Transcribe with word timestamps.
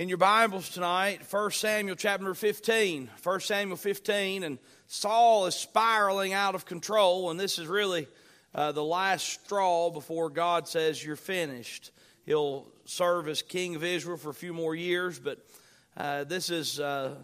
in 0.00 0.08
your 0.08 0.16
Bibles 0.16 0.70
tonight, 0.70 1.20
1 1.28 1.50
Samuel 1.50 1.94
chapter 1.94 2.32
15. 2.32 3.10
1 3.22 3.40
Samuel 3.40 3.76
15, 3.76 4.44
and 4.44 4.58
Saul 4.86 5.44
is 5.44 5.54
spiraling 5.54 6.32
out 6.32 6.54
of 6.54 6.64
control, 6.64 7.30
and 7.30 7.38
this 7.38 7.58
is 7.58 7.66
really 7.66 8.08
uh, 8.54 8.72
the 8.72 8.82
last 8.82 9.28
straw 9.28 9.90
before 9.90 10.30
God 10.30 10.66
says, 10.66 11.04
You're 11.04 11.16
finished. 11.16 11.90
He'll 12.24 12.66
serve 12.86 13.28
as 13.28 13.42
king 13.42 13.76
of 13.76 13.84
Israel 13.84 14.16
for 14.16 14.30
a 14.30 14.34
few 14.34 14.54
more 14.54 14.74
years, 14.74 15.18
but 15.18 15.46
uh, 15.98 16.24
this 16.24 16.48
is 16.48 16.80
uh, 16.80 17.16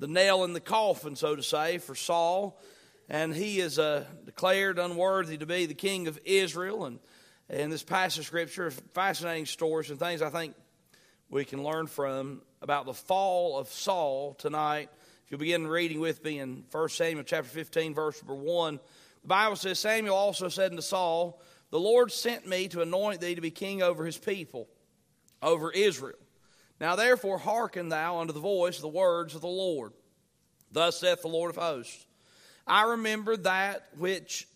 the 0.00 0.08
nail 0.08 0.42
in 0.42 0.54
the 0.54 0.60
coffin, 0.60 1.14
so 1.14 1.36
to 1.36 1.42
say, 1.44 1.78
for 1.78 1.94
Saul. 1.94 2.60
And 3.08 3.32
he 3.32 3.60
is 3.60 3.78
uh, 3.78 4.06
declared 4.26 4.80
unworthy 4.80 5.38
to 5.38 5.46
be 5.46 5.66
the 5.66 5.74
king 5.74 6.08
of 6.08 6.18
Israel. 6.24 6.86
And 6.86 6.98
in 7.48 7.70
this 7.70 7.84
passage 7.84 8.18
of 8.18 8.26
scripture, 8.26 8.72
fascinating 8.72 9.46
stories 9.46 9.90
and 9.90 10.00
things 10.00 10.20
I 10.20 10.30
think 10.30 10.56
we 11.34 11.44
can 11.44 11.64
learn 11.64 11.88
from 11.88 12.40
about 12.62 12.86
the 12.86 12.94
fall 12.94 13.58
of 13.58 13.66
Saul 13.68 14.34
tonight. 14.34 14.88
If 15.24 15.32
you 15.32 15.36
begin 15.36 15.66
reading 15.66 15.98
with 15.98 16.22
me 16.22 16.38
in 16.38 16.62
1 16.70 16.88
Samuel 16.90 17.24
chapter 17.24 17.50
15, 17.50 17.92
verse 17.92 18.22
number 18.22 18.36
1, 18.36 18.78
the 19.22 19.26
Bible 19.26 19.56
says, 19.56 19.80
Samuel 19.80 20.14
also 20.14 20.48
said 20.48 20.70
unto 20.70 20.80
Saul, 20.80 21.42
The 21.70 21.80
Lord 21.80 22.12
sent 22.12 22.46
me 22.46 22.68
to 22.68 22.82
anoint 22.82 23.20
thee 23.20 23.34
to 23.34 23.40
be 23.40 23.50
king 23.50 23.82
over 23.82 24.06
his 24.06 24.16
people, 24.16 24.68
over 25.42 25.72
Israel. 25.72 26.20
Now 26.80 26.94
therefore 26.94 27.38
hearken 27.38 27.88
thou 27.88 28.18
unto 28.18 28.32
the 28.32 28.38
voice 28.38 28.76
of 28.76 28.82
the 28.82 28.88
words 28.88 29.34
of 29.34 29.40
the 29.40 29.48
Lord. 29.48 29.92
Thus 30.70 31.00
saith 31.00 31.22
the 31.22 31.28
Lord 31.28 31.50
of 31.50 31.56
hosts 31.56 32.06
I 32.64 32.82
remember 32.90 33.36
that 33.38 33.88
which 33.98 34.46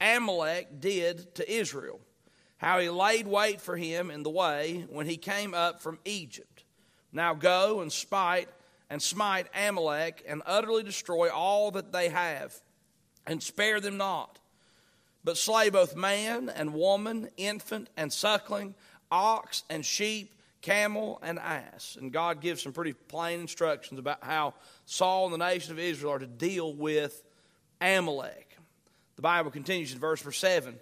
Amalek 0.00 0.80
did 0.80 1.36
to 1.36 1.48
Israel 1.48 2.00
how 2.58 2.78
he 2.78 2.88
laid 2.88 3.26
wait 3.26 3.60
for 3.60 3.76
him 3.76 4.10
in 4.10 4.22
the 4.22 4.30
way 4.30 4.86
when 4.88 5.06
he 5.06 5.16
came 5.16 5.54
up 5.54 5.80
from 5.80 5.98
Egypt. 6.04 6.64
Now 7.12 7.34
go 7.34 7.80
and 7.80 7.92
spite 7.92 8.48
and 8.88 9.02
smite 9.02 9.46
Amalek 9.54 10.24
and 10.28 10.42
utterly 10.46 10.82
destroy 10.82 11.30
all 11.30 11.70
that 11.72 11.92
they 11.92 12.08
have, 12.08 12.54
and 13.26 13.42
spare 13.42 13.80
them 13.80 13.96
not, 13.96 14.38
but 15.24 15.36
slay 15.36 15.70
both 15.70 15.96
man 15.96 16.48
and 16.48 16.72
woman, 16.72 17.28
infant 17.36 17.90
and 17.96 18.12
suckling, 18.12 18.74
ox 19.10 19.64
and 19.68 19.84
sheep, 19.84 20.32
camel 20.62 21.18
and 21.22 21.38
ass. 21.38 21.96
And 22.00 22.12
God 22.12 22.40
gives 22.40 22.62
some 22.62 22.72
pretty 22.72 22.92
plain 22.92 23.40
instructions 23.40 23.98
about 23.98 24.22
how 24.22 24.54
Saul 24.84 25.24
and 25.24 25.34
the 25.34 25.38
nation 25.38 25.72
of 25.72 25.78
Israel 25.78 26.12
are 26.12 26.18
to 26.20 26.26
deal 26.26 26.72
with 26.72 27.22
Amalek. 27.80 28.56
The 29.16 29.22
Bible 29.22 29.50
continues 29.50 29.92
in 29.92 29.98
verse 29.98 30.22
7 30.22 30.78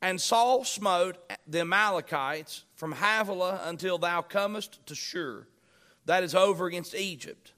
and 0.00 0.20
Saul 0.20 0.64
smote 0.64 1.16
the 1.46 1.60
Amalekites 1.60 2.64
from 2.74 2.92
Havilah 2.92 3.62
until 3.64 3.98
thou 3.98 4.22
comest 4.22 4.84
to 4.86 4.94
Shur, 4.94 5.46
that 6.06 6.22
is 6.22 6.34
over 6.34 6.66
against 6.66 6.94
Egypt. 6.94 7.52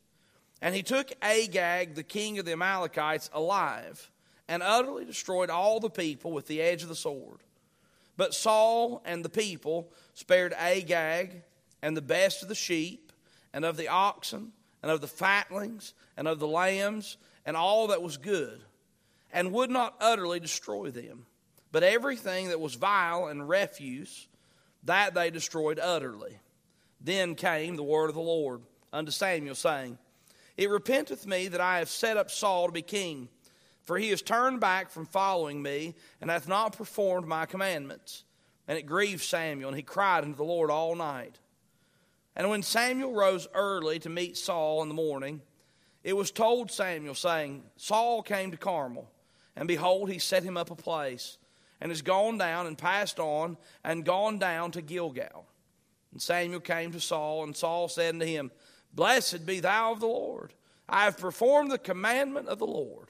And 0.63 0.75
he 0.75 0.83
took 0.83 1.13
Agag, 1.23 1.95
the 1.95 2.03
king 2.03 2.39
of 2.39 2.45
the 2.45 2.53
Amalekites, 2.53 3.31
alive, 3.33 4.11
and 4.49 4.63
utterly 4.63 5.05
destroyed 5.05 5.51
all 5.51 5.81
the 5.81 5.91
people 5.91 6.33
with 6.33 6.47
the 6.47 6.61
edge 6.61 6.83
of 6.83 6.89
the 6.89 6.95
sword. 6.95 7.41
But 8.17 8.35
Saul 8.35 9.03
and 9.05 9.25
the 9.25 9.31
people 9.31 9.93
spared 10.15 10.53
Agag 10.55 11.43
and 11.83 11.97
the 11.97 12.03
best 12.03 12.43
of 12.43 12.49
the 12.49 12.55
sheep, 12.55 13.13
and 13.53 13.65
of 13.65 13.77
the 13.77 13.89
oxen, 13.89 14.53
and 14.83 14.91
of 14.91 15.01
the 15.01 15.07
fatlings, 15.09 15.95
and 16.17 16.29
of 16.29 16.39
the 16.39 16.47
lambs, 16.47 17.17
and 17.47 17.57
all 17.57 17.89
that 17.89 18.03
was 18.03 18.17
good, 18.17 18.61
and 19.33 19.53
would 19.53 19.71
not 19.71 19.97
utterly 20.01 20.41
destroy 20.41 20.91
them. 20.91 21.27
But 21.73 21.83
everything 21.83 22.49
that 22.49 22.61
was 22.61 22.75
vile 22.75 23.27
and 23.27 23.49
refuse, 23.49 24.29
that 24.85 25.15
they 25.15 25.31
destroyed 25.31 25.79
utterly. 25.79 26.39
Then 27.01 27.35
came 27.35 27.77
the 27.77 27.83
word 27.83 28.09
of 28.09 28.15
the 28.15 28.21
Lord 28.21 28.63
unto 28.93 29.11
Samuel, 29.11 29.55
saying, 29.55 29.99
It 30.57 30.71
repenteth 30.71 31.27
me 31.27 31.49
that 31.49 31.61
I 31.61 31.79
have 31.79 31.89
set 31.89 32.17
up 32.17 32.31
Saul 32.31 32.67
to 32.67 32.73
be 32.73 32.83
king, 32.83 33.29
for 33.85 33.99
he 33.99 34.11
has 34.11 34.23
turned 34.23 34.61
back 34.61 34.91
from 34.91 35.07
following 35.07 35.63
me, 35.63 35.95
and 36.21 36.31
hath 36.31 36.49
not 36.49 36.77
performed 36.77 37.27
my 37.27 37.47
commandments. 37.47 38.25
And 38.69 38.79
it 38.79 38.83
grieved 38.83 39.23
Samuel, 39.23 39.69
and 39.69 39.77
he 39.77 39.83
cried 39.83 40.25
unto 40.25 40.37
the 40.37 40.45
Lord 40.45 40.71
all 40.71 40.95
night. 40.95 41.39
And 42.37 42.49
when 42.49 42.63
Samuel 42.63 43.13
rose 43.13 43.49
early 43.55 43.99
to 44.01 44.09
meet 44.09 44.37
Saul 44.37 44.83
in 44.83 44.89
the 44.89 44.95
morning, 44.95 45.41
it 46.05 46.17
was 46.17 46.31
told 46.31 46.71
Samuel, 46.71 47.15
saying, 47.15 47.65
Saul 47.77 48.23
came 48.23 48.51
to 48.51 48.57
Carmel, 48.57 49.11
and 49.57 49.67
behold, 49.67 50.11
he 50.11 50.19
set 50.19 50.43
him 50.43 50.57
up 50.57 50.71
a 50.71 50.77
place 50.77 51.39
and 51.81 51.91
has 51.91 52.03
gone 52.03 52.39
down 52.39 52.67
and 52.67 52.77
passed 52.77 53.19
on 53.19 53.57
and 53.83 54.05
gone 54.05 54.39
down 54.39 54.71
to 54.73 54.83
Gilgal. 54.83 55.47
And 56.13 56.21
Samuel 56.21 56.61
came 56.61 56.93
to 56.93 57.01
Saul, 57.01 57.45
and 57.45 57.57
Saul 57.57 57.89
said 57.89 58.15
unto 58.15 58.27
him, 58.27 58.51
Blessed 58.93 59.47
be 59.47 59.61
thou 59.61 59.93
of 59.93 60.01
the 60.01 60.07
Lord. 60.07 60.53
I 60.89 61.05
have 61.05 61.19
performed 61.19 61.71
the 61.71 61.79
commandment 61.79 62.49
of 62.49 62.59
the 62.59 62.67
Lord. 62.67 63.09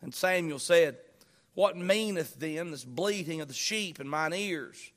And 0.00 0.14
Samuel 0.14 0.60
said, 0.60 0.96
What 1.54 1.76
meaneth 1.76 2.36
then 2.38 2.70
this 2.70 2.84
bleating 2.84 3.40
of 3.40 3.48
the 3.48 3.54
sheep 3.54 4.00
in 4.00 4.08
mine 4.08 4.32
ears, 4.32 4.92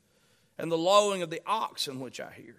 and 0.56 0.70
the 0.70 0.78
lowing 0.78 1.22
of 1.22 1.30
the 1.30 1.42
oxen 1.46 1.98
which 1.98 2.20
I 2.20 2.32
hear? 2.32 2.56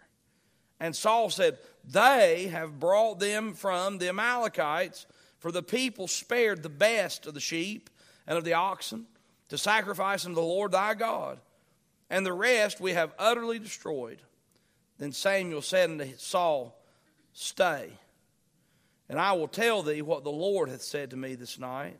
And 0.79 0.93
Saul 0.93 1.29
said, 1.29 1.57
They 1.85 2.47
have 2.47 2.79
brought 2.79 3.19
them 3.19 3.53
from 3.53 3.97
the 3.97 4.09
Amalekites, 4.09 5.05
for 5.39 5.51
the 5.51 5.63
people 5.63 6.07
spared 6.07 6.61
the 6.61 6.69
best 6.69 7.25
of 7.25 7.33
the 7.33 7.39
sheep 7.39 7.89
and 8.27 8.37
of 8.37 8.43
the 8.43 8.53
oxen 8.53 9.07
to 9.49 9.57
sacrifice 9.57 10.25
unto 10.25 10.35
the 10.35 10.41
Lord 10.41 10.71
thy 10.71 10.93
God, 10.93 11.39
and 12.09 12.25
the 12.25 12.33
rest 12.33 12.79
we 12.79 12.93
have 12.93 13.13
utterly 13.17 13.59
destroyed. 13.59 14.21
Then 14.97 15.11
Samuel 15.11 15.61
said 15.61 15.89
unto 15.89 16.15
Saul, 16.17 16.77
Stay, 17.33 17.91
and 19.09 19.19
I 19.19 19.33
will 19.33 19.47
tell 19.47 19.83
thee 19.83 20.01
what 20.01 20.23
the 20.23 20.31
Lord 20.31 20.69
hath 20.69 20.81
said 20.81 21.11
to 21.11 21.17
me 21.17 21.35
this 21.35 21.59
night. 21.59 21.99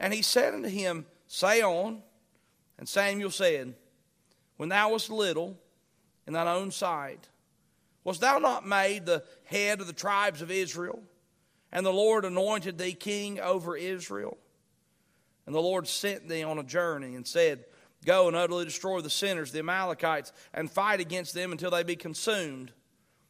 And 0.00 0.12
he 0.12 0.22
said 0.22 0.54
unto 0.54 0.68
him, 0.68 1.06
Say 1.26 1.62
on. 1.62 2.02
And 2.78 2.88
Samuel 2.88 3.30
said, 3.30 3.74
When 4.56 4.68
thou 4.68 4.90
wast 4.90 5.10
little 5.10 5.56
in 6.26 6.32
thine 6.32 6.48
own 6.48 6.70
sight, 6.70 7.28
wast 8.02 8.20
thou 8.20 8.38
not 8.38 8.66
made 8.66 9.06
the 9.06 9.22
head 9.44 9.80
of 9.80 9.86
the 9.86 9.92
tribes 9.92 10.42
of 10.42 10.50
Israel? 10.50 11.00
And 11.72 11.86
the 11.86 11.92
Lord 11.92 12.24
anointed 12.24 12.78
thee 12.78 12.92
king 12.92 13.40
over 13.40 13.76
Israel? 13.76 14.36
And 15.46 15.54
the 15.54 15.60
Lord 15.60 15.86
sent 15.86 16.28
thee 16.28 16.42
on 16.42 16.58
a 16.58 16.64
journey 16.64 17.14
and 17.14 17.26
said, 17.26 17.64
Go 18.04 18.28
and 18.28 18.36
utterly 18.36 18.64
destroy 18.64 19.00
the 19.00 19.10
sinners, 19.10 19.50
the 19.50 19.60
Amalekites, 19.60 20.32
and 20.52 20.70
fight 20.70 21.00
against 21.00 21.34
them 21.34 21.52
until 21.52 21.70
they 21.70 21.82
be 21.82 21.96
consumed. 21.96 22.72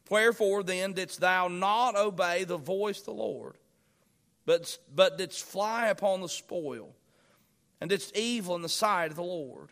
Wherefore 0.09 0.63
then 0.63 0.93
didst 0.93 1.19
thou 1.19 1.47
not 1.47 1.95
obey 1.95 2.43
the 2.43 2.57
voice 2.57 2.99
of 2.99 3.05
the 3.05 3.13
Lord, 3.13 3.57
but, 4.45 4.77
but 4.93 5.17
didst 5.17 5.43
fly 5.43 5.87
upon 5.87 6.21
the 6.21 6.29
spoil, 6.29 6.93
and 7.81 7.89
didst 7.89 8.15
evil 8.15 8.55
in 8.55 8.61
the 8.61 8.69
sight 8.69 9.11
of 9.11 9.15
the 9.15 9.23
Lord? 9.23 9.69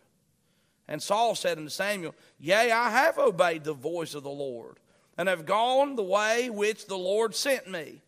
And 0.88 1.02
Saul 1.02 1.36
said 1.36 1.58
unto 1.58 1.70
Samuel, 1.70 2.16
Yea, 2.40 2.72
I 2.72 2.90
have 2.90 3.18
obeyed 3.18 3.64
the 3.64 3.74
voice 3.74 4.16
of 4.16 4.24
the 4.24 4.30
Lord, 4.30 4.80
and 5.18 5.30
have 5.30 5.46
gone 5.46 5.96
the 5.96 6.03
way 6.03 6.50
which 6.50 6.88
the 6.88 6.98
Lord 6.98 7.36
sent 7.36 7.70
me 7.70 8.02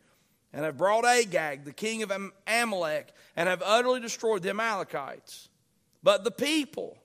and 0.56 0.64
have 0.64 0.78
brought 0.78 1.04
Agag, 1.04 1.66
the 1.66 1.74
king 1.74 2.02
of 2.02 2.14
Amalek, 2.48 3.14
and 3.36 3.50
have 3.50 3.62
utterly 3.64 4.00
destroyed 4.00 4.42
the 4.42 4.52
Amalekites. 4.52 5.50
But 6.02 6.24
the 6.24 6.32
people 6.32 6.98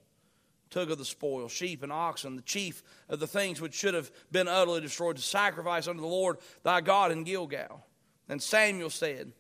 took 0.71 0.88
of 0.88 0.99
the 0.99 1.05
spoil, 1.05 1.49
sheep 1.49 1.83
and 1.83 1.93
oxen, 1.93 2.37
the 2.37 2.43
chief 2.43 2.84
of 3.09 3.19
the 3.19 3.27
things 3.27 3.60
which 3.60 3.75
should 3.75 3.94
have 3.94 4.12
been 4.31 4.47
utterly 4.47 4.81
destroyed, 4.81 5.16
to 5.16 5.22
sacrifice 5.22 5.89
unto 5.89 6.00
the 6.00 6.06
Lord 6.06 6.39
thy 6.62 6.81
God 6.81 7.10
in 7.10 7.25
Gilgal. 7.25 7.84
And 8.28 8.41
Samuel 8.41 8.89
said, 8.89 9.33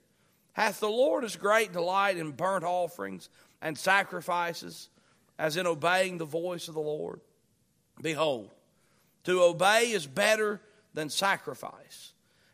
Hath 0.54 0.80
the 0.80 0.88
Lord 0.88 1.22
as 1.22 1.36
great 1.36 1.72
delight 1.72 2.16
in 2.16 2.32
burnt 2.32 2.64
offerings 2.64 3.28
and 3.62 3.78
sacrifices 3.78 4.88
as 5.38 5.56
in 5.56 5.68
obeying 5.68 6.18
the 6.18 6.24
voice 6.24 6.66
of 6.66 6.74
the 6.74 6.80
Lord? 6.80 7.20
Behold, 8.02 8.50
to 9.22 9.40
obey 9.44 9.92
is 9.92 10.08
better 10.08 10.60
than 10.94 11.10
sacrifice 11.10 12.09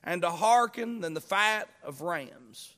and 0.07 0.23
to 0.23 0.31
hearken 0.31 1.01
than 1.01 1.13
the 1.13 1.21
fat 1.21 1.69
of 1.83 2.01
rams. 2.01 2.77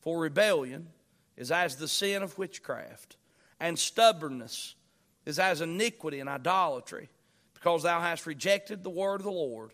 For 0.00 0.20
rebellion 0.20 0.88
is 1.36 1.50
as 1.50 1.76
the 1.76 1.88
sin 1.88 2.22
of 2.22 2.38
witchcraft, 2.38 3.16
and 3.58 3.78
stubbornness 3.78 4.76
is 5.24 5.38
as 5.38 5.62
iniquity 5.62 6.20
and 6.20 6.28
idolatry, 6.28 7.08
because 7.54 7.82
thou 7.82 8.00
hast 8.00 8.26
rejected 8.26 8.84
the 8.84 8.90
word 8.90 9.20
of 9.20 9.24
the 9.24 9.32
Lord. 9.32 9.72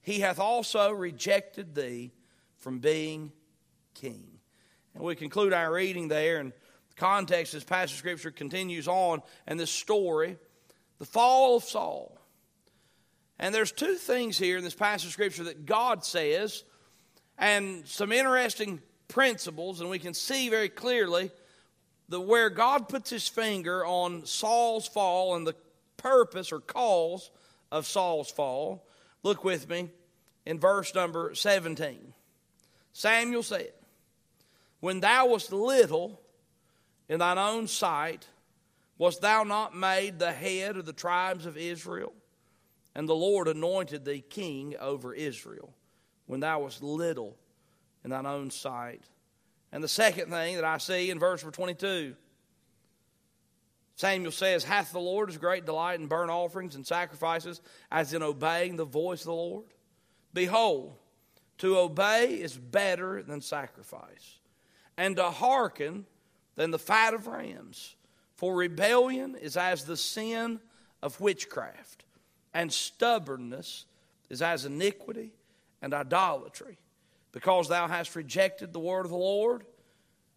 He 0.00 0.20
hath 0.20 0.38
also 0.38 0.92
rejected 0.92 1.74
thee 1.74 2.12
from 2.56 2.78
being 2.78 3.32
king. 3.94 4.38
And 4.94 5.02
we 5.02 5.16
conclude 5.16 5.52
our 5.52 5.72
reading 5.72 6.08
there, 6.08 6.38
and 6.38 6.52
the 6.52 6.94
context 6.94 7.52
this 7.52 7.64
passage 7.64 7.94
of 7.94 7.98
Scripture 7.98 8.30
continues 8.30 8.86
on, 8.86 9.20
and 9.46 9.58
this 9.58 9.70
story, 9.70 10.38
the 10.98 11.04
fall 11.04 11.56
of 11.56 11.64
Saul. 11.64 12.15
And 13.38 13.54
there's 13.54 13.72
two 13.72 13.94
things 13.94 14.38
here 14.38 14.56
in 14.56 14.64
this 14.64 14.74
passage 14.74 15.06
of 15.06 15.12
Scripture 15.12 15.44
that 15.44 15.66
God 15.66 16.04
says, 16.04 16.64
and 17.38 17.86
some 17.86 18.12
interesting 18.12 18.80
principles, 19.08 19.80
and 19.80 19.90
we 19.90 19.98
can 19.98 20.14
see 20.14 20.48
very 20.48 20.68
clearly 20.68 21.30
the 22.08 22.20
where 22.20 22.50
God 22.50 22.88
puts 22.88 23.10
his 23.10 23.28
finger 23.28 23.84
on 23.84 24.24
Saul's 24.24 24.86
fall 24.86 25.34
and 25.34 25.46
the 25.46 25.56
purpose 25.96 26.52
or 26.52 26.60
cause 26.60 27.30
of 27.70 27.86
Saul's 27.86 28.30
fall. 28.30 28.86
Look 29.22 29.44
with 29.44 29.68
me 29.68 29.90
in 30.44 30.58
verse 30.58 30.94
number 30.94 31.34
17. 31.34 32.12
Samuel 32.92 33.42
said, 33.42 33.72
When 34.80 35.00
thou 35.00 35.26
wast 35.26 35.52
little 35.52 36.20
in 37.08 37.18
thine 37.18 37.38
own 37.38 37.66
sight, 37.66 38.26
wast 38.96 39.20
thou 39.20 39.42
not 39.42 39.76
made 39.76 40.18
the 40.18 40.32
head 40.32 40.76
of 40.76 40.86
the 40.86 40.92
tribes 40.92 41.44
of 41.44 41.56
Israel? 41.56 42.12
And 42.96 43.06
the 43.06 43.14
Lord 43.14 43.46
anointed 43.46 44.06
thee 44.06 44.24
king 44.26 44.74
over 44.80 45.12
Israel 45.12 45.74
when 46.24 46.40
thou 46.40 46.60
wast 46.60 46.82
little 46.82 47.36
in 48.02 48.08
thine 48.08 48.24
own 48.24 48.50
sight. 48.50 49.04
And 49.70 49.84
the 49.84 49.88
second 49.88 50.30
thing 50.30 50.54
that 50.54 50.64
I 50.64 50.78
see 50.78 51.10
in 51.10 51.18
verse 51.18 51.42
22, 51.42 52.16
Samuel 53.96 54.32
says, 54.32 54.64
Hath 54.64 54.92
the 54.92 54.98
Lord 54.98 55.28
his 55.28 55.36
great 55.36 55.66
delight 55.66 56.00
in 56.00 56.06
burnt 56.06 56.30
offerings 56.30 56.74
and 56.74 56.86
sacrifices 56.86 57.60
as 57.92 58.14
in 58.14 58.22
obeying 58.22 58.76
the 58.76 58.86
voice 58.86 59.20
of 59.20 59.26
the 59.26 59.32
Lord? 59.34 59.66
Behold, 60.32 60.94
to 61.58 61.76
obey 61.76 62.32
is 62.32 62.56
better 62.56 63.22
than 63.22 63.42
sacrifice, 63.42 64.38
and 64.96 65.16
to 65.16 65.30
hearken 65.30 66.06
than 66.54 66.70
the 66.70 66.78
fat 66.78 67.12
of 67.12 67.26
rams. 67.26 67.94
For 68.36 68.56
rebellion 68.56 69.36
is 69.36 69.58
as 69.58 69.84
the 69.84 69.98
sin 69.98 70.60
of 71.02 71.20
witchcraft 71.20 72.05
and 72.56 72.72
stubbornness 72.72 73.84
is 74.30 74.40
as 74.40 74.64
iniquity 74.64 75.30
and 75.82 75.92
idolatry. 75.92 76.78
Because 77.30 77.68
thou 77.68 77.86
hast 77.86 78.16
rejected 78.16 78.72
the 78.72 78.80
word 78.80 79.04
of 79.04 79.10
the 79.10 79.16
Lord, 79.16 79.66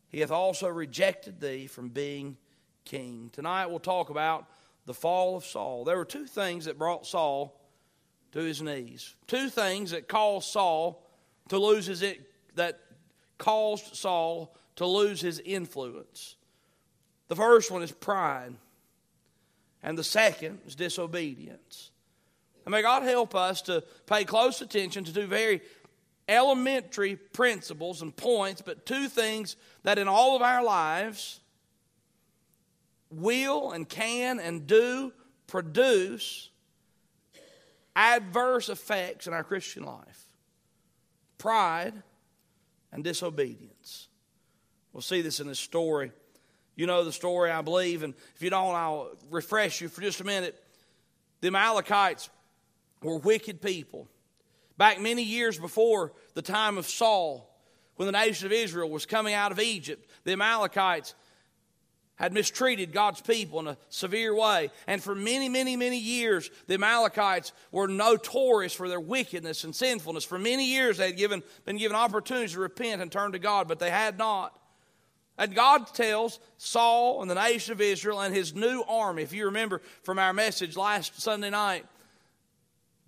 he 0.09 0.19
hath 0.19 0.29
also 0.29 0.67
rejected 0.67 1.39
thee 1.39 1.65
from 1.67 1.87
being 1.87 2.35
king. 2.83 3.29
Tonight 3.31 3.67
we'll 3.67 3.79
talk 3.79 4.09
about 4.09 4.47
the 4.85 4.93
fall 4.93 5.37
of 5.37 5.45
Saul. 5.45 5.85
There 5.85 5.95
were 5.95 6.03
two 6.03 6.25
things 6.25 6.65
that 6.65 6.77
brought 6.77 7.07
Saul 7.07 7.57
to 8.33 8.39
his 8.39 8.61
knees. 8.61 9.15
Two 9.25 9.47
things 9.47 9.91
that 9.91 10.09
caused 10.09 10.49
Saul 10.49 11.01
to 11.47 11.57
lose 11.57 11.85
his 11.85 12.03
that 12.55 12.81
caused 13.37 13.95
Saul 13.95 14.53
to 14.75 14.85
lose 14.85 15.21
his 15.21 15.39
influence. 15.39 16.35
The 17.29 17.37
first 17.37 17.71
one 17.71 17.81
is 17.81 17.93
pride, 17.93 18.55
and 19.81 19.97
the 19.97 20.03
second 20.03 20.59
is 20.67 20.75
disobedience. 20.75 21.91
And 22.69 22.73
may 22.75 22.83
God 22.83 23.01
help 23.01 23.33
us 23.33 23.63
to 23.63 23.83
pay 24.05 24.25
close 24.25 24.61
attention 24.61 25.03
to 25.05 25.11
two 25.11 25.25
very 25.25 25.61
elementary 26.27 27.15
principles 27.15 28.03
and 28.03 28.15
points, 28.15 28.61
but 28.61 28.85
two 28.85 29.07
things 29.07 29.55
that 29.81 29.97
in 29.97 30.07
all 30.07 30.35
of 30.35 30.43
our 30.43 30.63
lives 30.63 31.39
will 33.09 33.71
and 33.71 33.89
can 33.89 34.39
and 34.39 34.67
do 34.67 35.11
produce 35.47 36.51
adverse 37.95 38.69
effects 38.69 39.25
in 39.25 39.33
our 39.33 39.43
Christian 39.43 39.81
life 39.81 40.27
pride 41.39 41.95
and 42.91 43.03
disobedience. 43.03 44.09
We'll 44.93 45.01
see 45.01 45.23
this 45.23 45.39
in 45.39 45.47
this 45.47 45.57
story. 45.57 46.11
You 46.75 46.85
know 46.85 47.03
the 47.03 47.11
story, 47.11 47.49
I 47.49 47.63
believe, 47.63 48.03
and 48.03 48.13
if 48.35 48.43
you 48.43 48.51
don't, 48.51 48.75
I'll 48.75 49.17
refresh 49.31 49.81
you 49.81 49.89
for 49.89 50.01
just 50.01 50.21
a 50.21 50.23
minute. 50.23 50.63
The 51.41 51.47
Amalekites 51.47 52.29
were 53.01 53.17
wicked 53.17 53.61
people. 53.61 54.07
Back 54.77 54.99
many 54.99 55.23
years 55.23 55.59
before 55.59 56.13
the 56.35 56.41
time 56.41 56.77
of 56.77 56.87
Saul, 56.87 57.49
when 57.95 58.05
the 58.05 58.13
nation 58.13 58.45
of 58.45 58.53
Israel 58.53 58.89
was 58.89 59.05
coming 59.05 59.33
out 59.33 59.51
of 59.51 59.59
Egypt, 59.59 60.09
the 60.23 60.31
Amalekites 60.31 61.15
had 62.15 62.33
mistreated 62.33 62.91
God's 62.91 63.21
people 63.21 63.59
in 63.59 63.67
a 63.67 63.77
severe 63.87 64.35
way. 64.35 64.71
And 64.87 65.01
for 65.01 65.15
many, 65.15 65.47
many, 65.47 65.77
many 65.77 65.97
years, 65.97 66.51
the 66.67 66.73
Amalekites 66.73 67.53
were 67.71 67.87
notorious 67.87 68.73
for 68.73 68.89
their 68.89 68.99
wickedness 68.99 69.63
and 69.63 69.73
sinfulness. 69.73 70.25
For 70.25 70.37
many 70.37 70.65
years, 70.65 70.97
they 70.97 71.07
had 71.07 71.17
given, 71.17 71.43
been 71.63 71.77
given 71.77 71.95
opportunities 71.95 72.53
to 72.53 72.59
repent 72.59 73.01
and 73.01 73.09
turn 73.09 73.31
to 73.31 73.39
God, 73.39 73.69
but 73.69 73.79
they 73.79 73.89
had 73.89 74.17
not. 74.17 74.57
And 75.37 75.55
God 75.55 75.93
tells 75.93 76.41
Saul 76.57 77.21
and 77.21 77.31
the 77.31 77.35
nation 77.35 77.71
of 77.71 77.79
Israel 77.79 78.19
and 78.19 78.35
his 78.35 78.53
new 78.53 78.83
army, 78.87 79.23
if 79.23 79.31
you 79.31 79.45
remember 79.45 79.81
from 80.03 80.19
our 80.19 80.33
message 80.33 80.75
last 80.75 81.21
Sunday 81.21 81.49
night, 81.49 81.85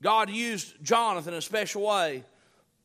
God 0.01 0.29
used 0.29 0.83
Jonathan 0.83 1.33
in 1.33 1.39
a 1.39 1.41
special 1.41 1.83
way. 1.83 2.23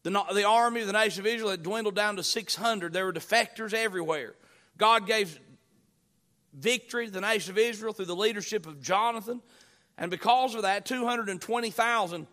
The, 0.03 0.11
the 0.33 0.45
army 0.45 0.83
of 0.83 0.87
the 0.87 0.93
nation 0.93 1.21
of 1.21 1.27
Israel 1.27 1.51
had 1.51 1.63
dwindled 1.63 1.97
down 1.97 2.17
to 2.17 2.23
600. 2.23 2.93
There 2.93 3.07
were 3.07 3.13
defectors 3.13 3.75
everywhere. 3.75 4.35
God 4.79 5.07
gave 5.07 5.41
victory 6.53 7.07
to 7.07 7.13
the 7.13 7.21
nation 7.21 7.51
of 7.53 7.59
Israel 7.59 7.93
through 7.93 8.05
the 8.07 8.17
leadership 8.17 8.67
of 8.67 8.81
Jonathan. 8.81 9.41
And 9.99 10.11
because 10.11 10.55
of 10.55 10.63
that, 10.63 10.85
220,000 10.85 12.27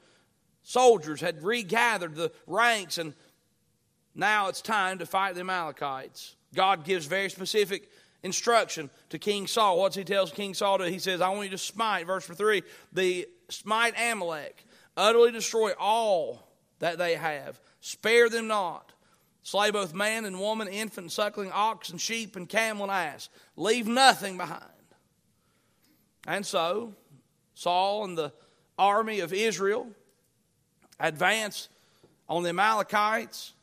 soldiers 0.64 1.22
had 1.22 1.44
regathered 1.44 2.16
the 2.16 2.32
ranks, 2.46 2.98
and 2.98 3.14
now 4.14 4.50
it's 4.50 4.62
time 4.62 5.00
to 5.00 5.06
fight 5.06 5.36
the 5.36 5.42
Amalekites. 5.42 6.36
God 6.54 6.84
gives 6.84 7.06
very 7.06 7.30
specific 7.30 7.90
instruction 8.22 8.90
to 9.10 9.18
King 9.18 9.48
Saul. 9.48 9.80
What's 9.80 9.96
he 9.96 10.04
tells 10.04 10.32
King 10.32 10.54
Saul 10.54 10.78
to? 10.78 10.90
He 10.90 11.00
says, 11.00 11.22
I 11.22 11.30
want 11.30 11.46
you 11.46 11.52
to 11.52 11.58
smite, 11.58 12.06
verse 12.06 12.26
3, 12.26 12.62
the 12.92 13.28
smite 13.50 13.96
Amalek 14.00 14.66
utterly 14.96 15.32
destroy 15.32 15.72
all 15.80 16.48
that 16.80 16.98
they 16.98 17.16
have, 17.16 17.60
spare 17.82 18.30
them 18.30 18.48
not. 18.48 18.92
Slay 19.44 19.72
both 19.72 19.94
man 19.94 20.24
and 20.24 20.40
woman, 20.40 20.70
infant 20.70 21.12
suckling, 21.12 21.52
ox 21.52 21.90
and 21.90 22.00
sheep 22.00 22.36
and 22.36 22.48
camel 22.48 22.84
and 22.84 22.92
ass. 22.92 23.30
Leave 23.58 23.88
nothing 23.88 24.38
behind. 24.38 24.64
And 26.26 26.46
so, 26.46 26.94
Saul 27.54 28.06
and 28.06 28.18
the 28.18 28.32
army 28.78 29.20
of 29.20 29.34
Israel 29.34 29.88
advance 31.00 31.68
on 32.30 32.44
the 32.44 32.50
Amalekites, 32.50 33.54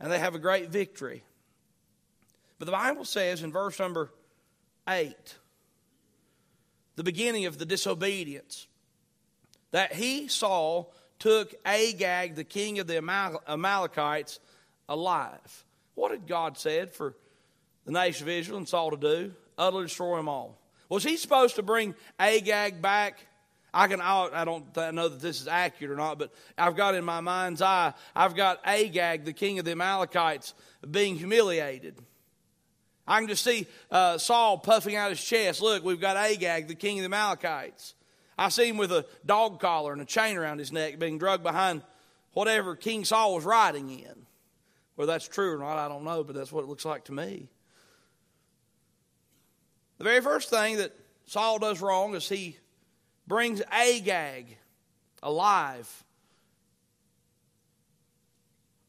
and 0.00 0.10
they 0.10 0.18
have 0.18 0.34
a 0.34 0.40
great 0.40 0.70
victory. 0.70 1.22
But 2.58 2.66
the 2.66 2.72
Bible 2.72 3.04
says 3.04 3.42
in 3.42 3.52
verse 3.52 3.78
number 3.78 4.10
8, 4.88 5.14
the 6.96 7.04
beginning 7.04 7.46
of 7.46 7.58
the 7.58 7.64
disobedience 7.64 8.66
that 9.74 9.92
he, 9.92 10.28
Saul, 10.28 10.94
took 11.18 11.52
Agag, 11.64 12.36
the 12.36 12.44
king 12.44 12.78
of 12.78 12.86
the 12.86 12.96
Amalekites, 12.96 14.38
alive. 14.88 15.64
What 15.96 16.12
had 16.12 16.28
God 16.28 16.56
said 16.56 16.92
for 16.92 17.16
the 17.84 17.90
nation 17.90 18.24
of 18.24 18.28
Israel 18.28 18.58
and 18.58 18.68
Saul 18.68 18.92
to 18.92 18.96
do? 18.96 19.32
Utterly 19.58 19.86
destroy 19.86 20.18
them 20.18 20.28
all. 20.28 20.56
Was 20.88 21.02
he 21.02 21.16
supposed 21.16 21.56
to 21.56 21.64
bring 21.64 21.96
Agag 22.20 22.80
back? 22.82 23.26
I 23.72 23.88
can 23.88 24.00
I 24.00 24.44
don't 24.44 24.76
know 24.94 25.08
that 25.08 25.20
this 25.20 25.40
is 25.40 25.48
accurate 25.48 25.90
or 25.90 25.96
not, 25.96 26.20
but 26.20 26.32
I've 26.56 26.76
got 26.76 26.94
in 26.94 27.04
my 27.04 27.20
mind's 27.20 27.60
eye, 27.60 27.94
I've 28.14 28.36
got 28.36 28.60
Agag, 28.64 29.24
the 29.24 29.32
king 29.32 29.58
of 29.58 29.64
the 29.64 29.72
Amalekites, 29.72 30.54
being 30.88 31.16
humiliated. 31.16 31.96
I 33.08 33.18
can 33.18 33.26
just 33.26 33.42
see 33.42 33.66
uh, 33.90 34.18
Saul 34.18 34.56
puffing 34.58 34.94
out 34.94 35.10
his 35.10 35.20
chest. 35.22 35.60
Look, 35.60 35.82
we've 35.82 36.00
got 36.00 36.16
Agag, 36.16 36.68
the 36.68 36.76
king 36.76 37.00
of 37.00 37.02
the 37.02 37.06
Amalekites. 37.16 37.94
I 38.36 38.48
see 38.48 38.68
him 38.68 38.76
with 38.76 38.92
a 38.92 39.06
dog 39.24 39.60
collar 39.60 39.92
and 39.92 40.02
a 40.02 40.04
chain 40.04 40.36
around 40.36 40.58
his 40.58 40.72
neck 40.72 40.98
being 40.98 41.18
drugged 41.18 41.42
behind 41.42 41.82
whatever 42.32 42.74
King 42.74 43.04
Saul 43.04 43.34
was 43.34 43.44
riding 43.44 43.90
in. 43.90 44.26
Whether 44.96 45.12
that's 45.12 45.28
true 45.28 45.54
or 45.54 45.58
not, 45.58 45.78
I 45.78 45.88
don't 45.88 46.04
know, 46.04 46.22
but 46.24 46.34
that's 46.34 46.52
what 46.52 46.64
it 46.64 46.68
looks 46.68 46.84
like 46.84 47.04
to 47.04 47.12
me. 47.12 47.48
The 49.98 50.04
very 50.04 50.20
first 50.20 50.50
thing 50.50 50.76
that 50.76 50.92
Saul 51.26 51.58
does 51.58 51.80
wrong 51.80 52.14
is 52.14 52.28
he 52.28 52.58
brings 53.26 53.62
Agag 53.70 54.56
alive 55.22 56.04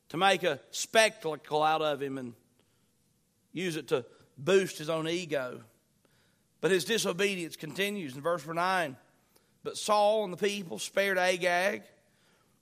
to 0.10 0.18
make 0.18 0.44
a 0.44 0.60
spectacle 0.72 1.64
out 1.64 1.82
of 1.82 2.02
him 2.02 2.18
and 2.18 2.34
use 3.54 3.76
it 3.76 3.88
to 3.90 4.06
boost 4.38 4.78
his 4.78 4.90
own 4.90 5.08
ego. 5.08 5.62
But 6.62 6.72
his 6.72 6.86
disobedience 6.86 7.56
continues 7.56 8.16
in 8.16 8.22
verse 8.22 8.46
9. 8.46 8.98
But 9.66 9.78
Saul 9.78 10.24
and 10.24 10.32
the 10.32 10.38
people 10.38 10.78
spared 10.78 11.18
Agag 11.18 11.82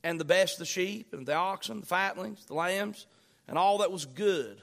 and 0.04 0.18
the 0.18 0.26
best 0.26 0.54
of 0.54 0.60
the 0.60 0.66
sheep 0.66 1.14
and 1.14 1.28
the 1.28 1.34
oxen, 1.34 1.82
the 1.82 1.86
fatlings, 1.86 2.46
the 2.46 2.54
lambs, 2.54 3.08
and 3.46 3.58
all 3.58 3.80
that 3.80 3.92
was 3.92 4.06
good, 4.06 4.62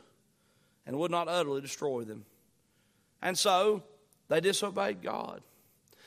and 0.87 0.99
would 0.99 1.11
not 1.11 1.28
utterly 1.28 1.61
destroy 1.61 2.02
them. 2.02 2.25
And 3.20 3.38
so 3.38 3.82
they 4.28 4.40
disobeyed 4.40 5.02
God. 5.02 5.42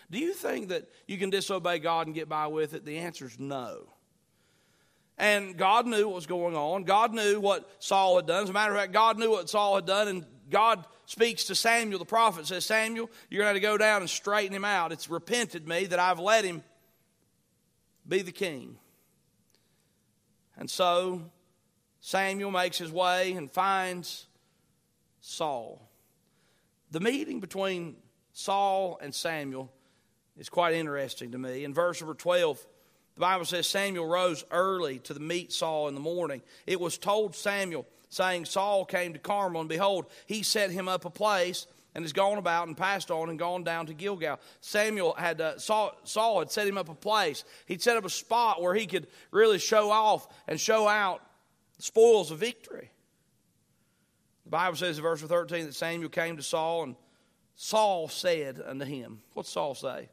Do 0.10 0.18
you 0.18 0.34
think 0.34 0.70
that 0.70 0.90
you 1.08 1.20
can 1.20 1.30
disobey 1.30 1.78
God 1.78 2.08
and 2.08 2.16
get 2.16 2.28
by 2.28 2.48
with 2.48 2.74
it? 2.74 2.84
The 2.84 2.98
answer 2.98 3.28
is 3.28 3.40
no. 3.40 3.88
And 5.20 5.56
God 5.56 5.86
knew 5.86 6.08
what 6.08 6.16
was 6.16 6.26
going 6.26 6.56
on. 6.56 6.84
God 6.84 7.14
knew 7.14 7.40
what 7.40 7.70
Saul 7.78 8.16
had 8.16 8.26
done. 8.26 8.44
As 8.44 8.50
a 8.50 8.54
matter 8.54 8.74
of 8.74 8.80
fact, 8.80 8.92
God 8.92 9.20
knew 9.20 9.30
what 9.30 9.52
Saul 9.52 9.76
had 9.76 9.86
done, 9.86 10.08
and 10.08 10.26
God 10.54 10.86
speaks 11.08 11.46
to 11.46 11.56
Samuel, 11.56 11.98
the 11.98 12.06
prophet, 12.06 12.46
says, 12.46 12.64
Samuel, 12.64 13.10
you're 13.28 13.44
going 13.44 13.56
to 13.56 13.60
go 13.60 13.76
down 13.76 14.02
and 14.02 14.10
straighten 14.10 14.56
him 14.56 14.64
out. 14.64 14.92
It's 14.92 15.10
repented 15.10 15.68
me 15.68 15.86
that 15.86 15.98
I've 15.98 16.20
let 16.20 16.46
him 16.46 16.64
be 18.08 18.22
the 18.22 18.32
king. 18.32 18.78
And 20.56 20.70
so 20.70 21.24
Samuel 22.02 22.52
makes 22.52 22.78
his 22.78 22.92
way 22.92 23.32
and 23.32 23.52
finds 23.52 24.28
Saul. 25.22 25.90
The 26.92 27.00
meeting 27.00 27.40
between 27.40 27.96
Saul 28.34 29.00
and 29.02 29.14
Samuel 29.14 29.72
is 30.38 30.50
quite 30.50 30.76
interesting 30.76 31.32
to 31.32 31.40
me. 31.40 31.64
In 31.64 31.74
verse 31.74 32.00
number 32.00 32.14
12, 32.14 32.64
The 33.16 33.22
Bible 33.22 33.46
says 33.46 33.66
Samuel 33.66 34.06
rose 34.06 34.46
early 34.52 35.00
to 35.00 35.16
meet 35.16 35.52
Saul 35.52 35.88
in 35.88 35.96
the 35.96 36.00
morning. 36.00 36.44
It 36.68 36.80
was 36.80 37.00
told 37.00 37.36
Samuel, 37.36 37.88
saying, 38.14 38.46
Saul 38.46 38.86
came 38.86 39.14
to 39.14 39.20
Carmel, 39.20 39.62
and 39.62 39.70
behold, 39.70 40.06
he 40.26 40.44
set 40.44 40.72
him 40.72 40.88
up 40.88 41.06
a 41.06 41.10
place 41.10 41.68
and 41.96 42.04
has 42.04 42.14
gone 42.14 42.38
about 42.38 42.68
and 42.68 42.78
passed 42.78 43.12
on 43.12 43.30
and 43.30 43.38
gone 43.38 43.64
down 43.64 43.86
to 43.88 43.94
Gilgal. 43.94 44.40
Samuel 44.62 45.14
had 45.14 45.42
uh, 45.42 45.58
Saul, 45.58 45.96
Saul 46.04 46.40
had 46.40 46.52
set 46.52 46.68
him 46.68 46.78
up 46.78 46.90
a 46.90 46.96
place. 46.96 47.44
He'd 47.66 47.82
set 47.82 47.98
up 47.98 48.06
a 48.06 48.10
spot 48.10 48.62
where 48.62 48.74
he 48.74 48.88
could 48.88 49.08
really 49.32 49.60
show 49.60 49.92
off 49.92 50.28
and 50.48 50.60
show 50.60 50.88
out 50.88 51.22
spoils 51.78 52.32
of 52.32 52.40
victory. 52.40 52.90
The 54.46 54.50
Bible 54.50 54.76
says 54.76 54.98
in 54.98 55.04
verse 55.04 55.22
13 55.22 55.66
that 55.66 55.76
Samuel 55.76 56.10
came 56.10 56.38
to 56.38 56.44
Saul 56.44 56.84
and 56.84 56.96
Saul 57.56 58.08
said 58.10 58.62
unto 58.66 58.86
him, 58.86 59.22
What's 59.34 59.50
Saul 59.50 59.76
say? 59.76 60.10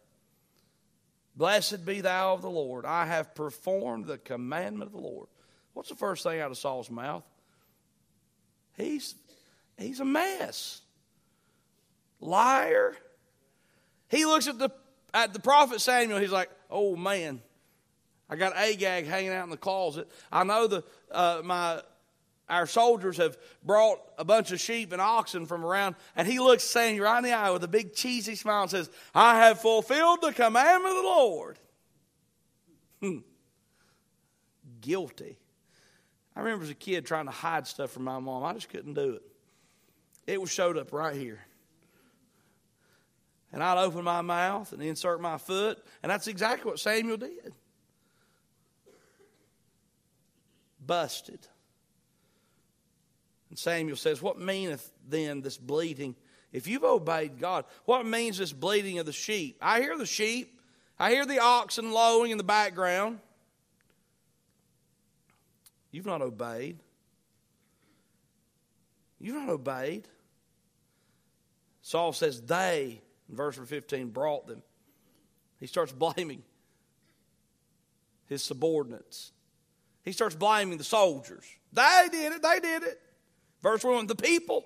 Blessed 1.36 1.86
be 1.86 2.00
thou 2.00 2.34
of 2.34 2.42
the 2.42 2.50
Lord. 2.50 2.84
I 2.84 3.06
have 3.06 3.34
performed 3.34 4.06
the 4.06 4.18
commandment 4.18 4.88
of 4.88 4.92
the 4.92 5.06
Lord. 5.06 5.28
What's 5.72 5.88
the 5.88 5.94
first 5.94 6.22
thing 6.22 6.40
out 6.40 6.50
of 6.50 6.58
Saul's 6.58 6.90
mouth? 6.90 7.24
He's, 8.80 9.14
he's 9.78 10.00
a 10.00 10.04
mess. 10.04 10.80
Liar. 12.20 12.96
He 14.08 14.24
looks 14.24 14.46
at 14.46 14.58
the, 14.58 14.70
at 15.14 15.32
the 15.32 15.40
prophet 15.40 15.80
Samuel. 15.80 16.18
He's 16.18 16.32
like, 16.32 16.50
oh 16.70 16.96
man, 16.96 17.40
I 18.28 18.36
got 18.36 18.56
Agag 18.56 19.06
hanging 19.06 19.32
out 19.32 19.44
in 19.44 19.50
the 19.50 19.56
closet. 19.56 20.08
I 20.30 20.44
know 20.44 20.66
the, 20.66 20.84
uh, 21.10 21.42
my 21.44 21.80
our 22.50 22.66
soldiers 22.66 23.16
have 23.18 23.38
brought 23.64 24.00
a 24.18 24.24
bunch 24.24 24.50
of 24.50 24.60
sheep 24.60 24.92
and 24.92 25.00
oxen 25.00 25.46
from 25.46 25.64
around, 25.64 25.94
and 26.16 26.26
he 26.26 26.40
looks 26.40 26.64
Samuel 26.64 27.04
right 27.04 27.18
in 27.18 27.24
the 27.24 27.32
eye 27.32 27.50
with 27.50 27.62
a 27.62 27.68
big 27.68 27.94
cheesy 27.94 28.34
smile 28.34 28.62
and 28.62 28.70
says, 28.70 28.90
I 29.14 29.38
have 29.38 29.60
fulfilled 29.60 30.18
the 30.20 30.32
commandment 30.32 30.96
of 30.96 31.02
the 31.02 31.08
Lord. 31.08 31.58
Hmm. 33.00 33.18
Guilty. 34.80 35.38
I 36.36 36.40
remember 36.40 36.64
as 36.64 36.70
a 36.70 36.74
kid 36.74 37.06
trying 37.06 37.26
to 37.26 37.32
hide 37.32 37.66
stuff 37.66 37.90
from 37.90 38.04
my 38.04 38.18
mom. 38.18 38.44
I 38.44 38.52
just 38.52 38.68
couldn't 38.68 38.94
do 38.94 39.14
it. 39.14 39.22
It 40.26 40.40
was 40.40 40.50
showed 40.50 40.76
up 40.76 40.92
right 40.92 41.14
here. 41.14 41.44
And 43.52 43.62
I'd 43.62 43.78
open 43.78 44.04
my 44.04 44.20
mouth 44.20 44.72
and 44.72 44.82
insert 44.82 45.20
my 45.20 45.38
foot, 45.38 45.84
and 46.02 46.10
that's 46.10 46.28
exactly 46.28 46.70
what 46.70 46.78
Samuel 46.78 47.16
did. 47.16 47.52
Busted. 50.86 51.40
And 53.48 53.58
Samuel 53.58 53.96
says, 53.96 54.22
What 54.22 54.38
meaneth 54.38 54.88
then 55.08 55.40
this 55.40 55.58
bleating? 55.58 56.14
If 56.52 56.66
you've 56.68 56.84
obeyed 56.84 57.38
God, 57.38 57.64
what 57.84 58.06
means 58.06 58.38
this 58.38 58.52
bleating 58.52 58.98
of 58.98 59.06
the 59.06 59.12
sheep? 59.12 59.58
I 59.60 59.80
hear 59.80 59.98
the 59.98 60.06
sheep, 60.06 60.60
I 60.98 61.10
hear 61.10 61.26
the 61.26 61.40
oxen 61.40 61.92
lowing 61.92 62.30
in 62.30 62.38
the 62.38 62.44
background. 62.44 63.18
You've 65.90 66.06
not 66.06 66.22
obeyed. 66.22 66.78
You've 69.18 69.36
not 69.36 69.48
obeyed. 69.48 70.06
Saul 71.82 72.12
says, 72.12 72.40
They, 72.40 73.00
in 73.28 73.36
verse 73.36 73.56
15, 73.56 74.10
brought 74.10 74.46
them. 74.46 74.62
He 75.58 75.66
starts 75.66 75.92
blaming 75.92 76.42
his 78.26 78.42
subordinates. 78.42 79.32
He 80.02 80.12
starts 80.12 80.34
blaming 80.34 80.78
the 80.78 80.84
soldiers. 80.84 81.44
They 81.72 82.08
did 82.10 82.32
it, 82.32 82.42
they 82.42 82.60
did 82.60 82.82
it. 82.82 83.00
Verse 83.62 83.84
1 83.84 84.06
the 84.06 84.14
people 84.14 84.64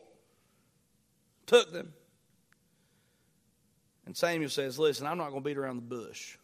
took 1.46 1.72
them. 1.72 1.92
And 4.06 4.16
Samuel 4.16 4.50
says, 4.50 4.78
Listen, 4.78 5.06
I'm 5.06 5.18
not 5.18 5.30
going 5.30 5.42
to 5.42 5.48
beat 5.48 5.58
around 5.58 5.76
the 5.76 5.96
bush. 5.96 6.36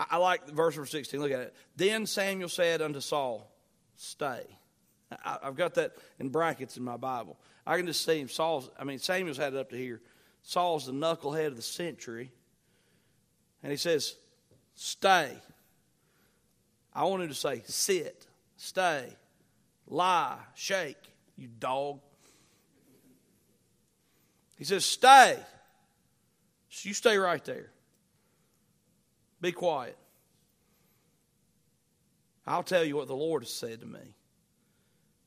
I, 0.00 0.06
I 0.12 0.16
like 0.16 0.48
verse 0.48 0.78
16. 0.90 1.20
Look 1.20 1.30
at 1.30 1.40
it. 1.40 1.54
Then 1.76 2.06
Samuel 2.06 2.48
said 2.48 2.80
unto 2.80 3.00
Saul, 3.00 3.52
Stay. 3.96 4.42
I, 5.24 5.38
I've 5.42 5.56
got 5.56 5.74
that 5.74 5.92
in 6.18 6.30
brackets 6.30 6.76
in 6.78 6.82
my 6.82 6.96
Bible. 6.96 7.38
I 7.66 7.76
can 7.76 7.86
just 7.86 8.04
see 8.04 8.18
him. 8.18 8.28
Saul's, 8.28 8.70
I 8.78 8.84
mean, 8.84 8.98
Samuel's 8.98 9.36
had 9.36 9.52
it 9.52 9.58
up 9.58 9.70
to 9.70 9.76
here. 9.76 10.00
Saul's 10.42 10.86
the 10.86 10.92
knucklehead 10.92 11.48
of 11.48 11.56
the 11.56 11.62
century. 11.62 12.32
And 13.62 13.70
he 13.70 13.76
says, 13.76 14.16
Stay. 14.74 15.36
I 16.94 17.04
want 17.04 17.22
him 17.22 17.28
to 17.28 17.34
say, 17.34 17.62
Sit, 17.66 18.26
stay, 18.56 19.04
lie, 19.86 20.38
shake, 20.54 20.96
you 21.36 21.48
dog. 21.58 22.00
He 24.56 24.64
says, 24.64 24.84
Stay. 24.84 25.36
So 26.70 26.88
you 26.88 26.94
stay 26.94 27.18
right 27.18 27.44
there. 27.44 27.70
Be 29.40 29.52
quiet. 29.52 29.96
I'll 32.46 32.62
tell 32.62 32.84
you 32.84 32.96
what 32.96 33.08
the 33.08 33.14
Lord 33.14 33.42
has 33.42 33.52
said 33.52 33.80
to 33.80 33.86
me. 33.86 34.14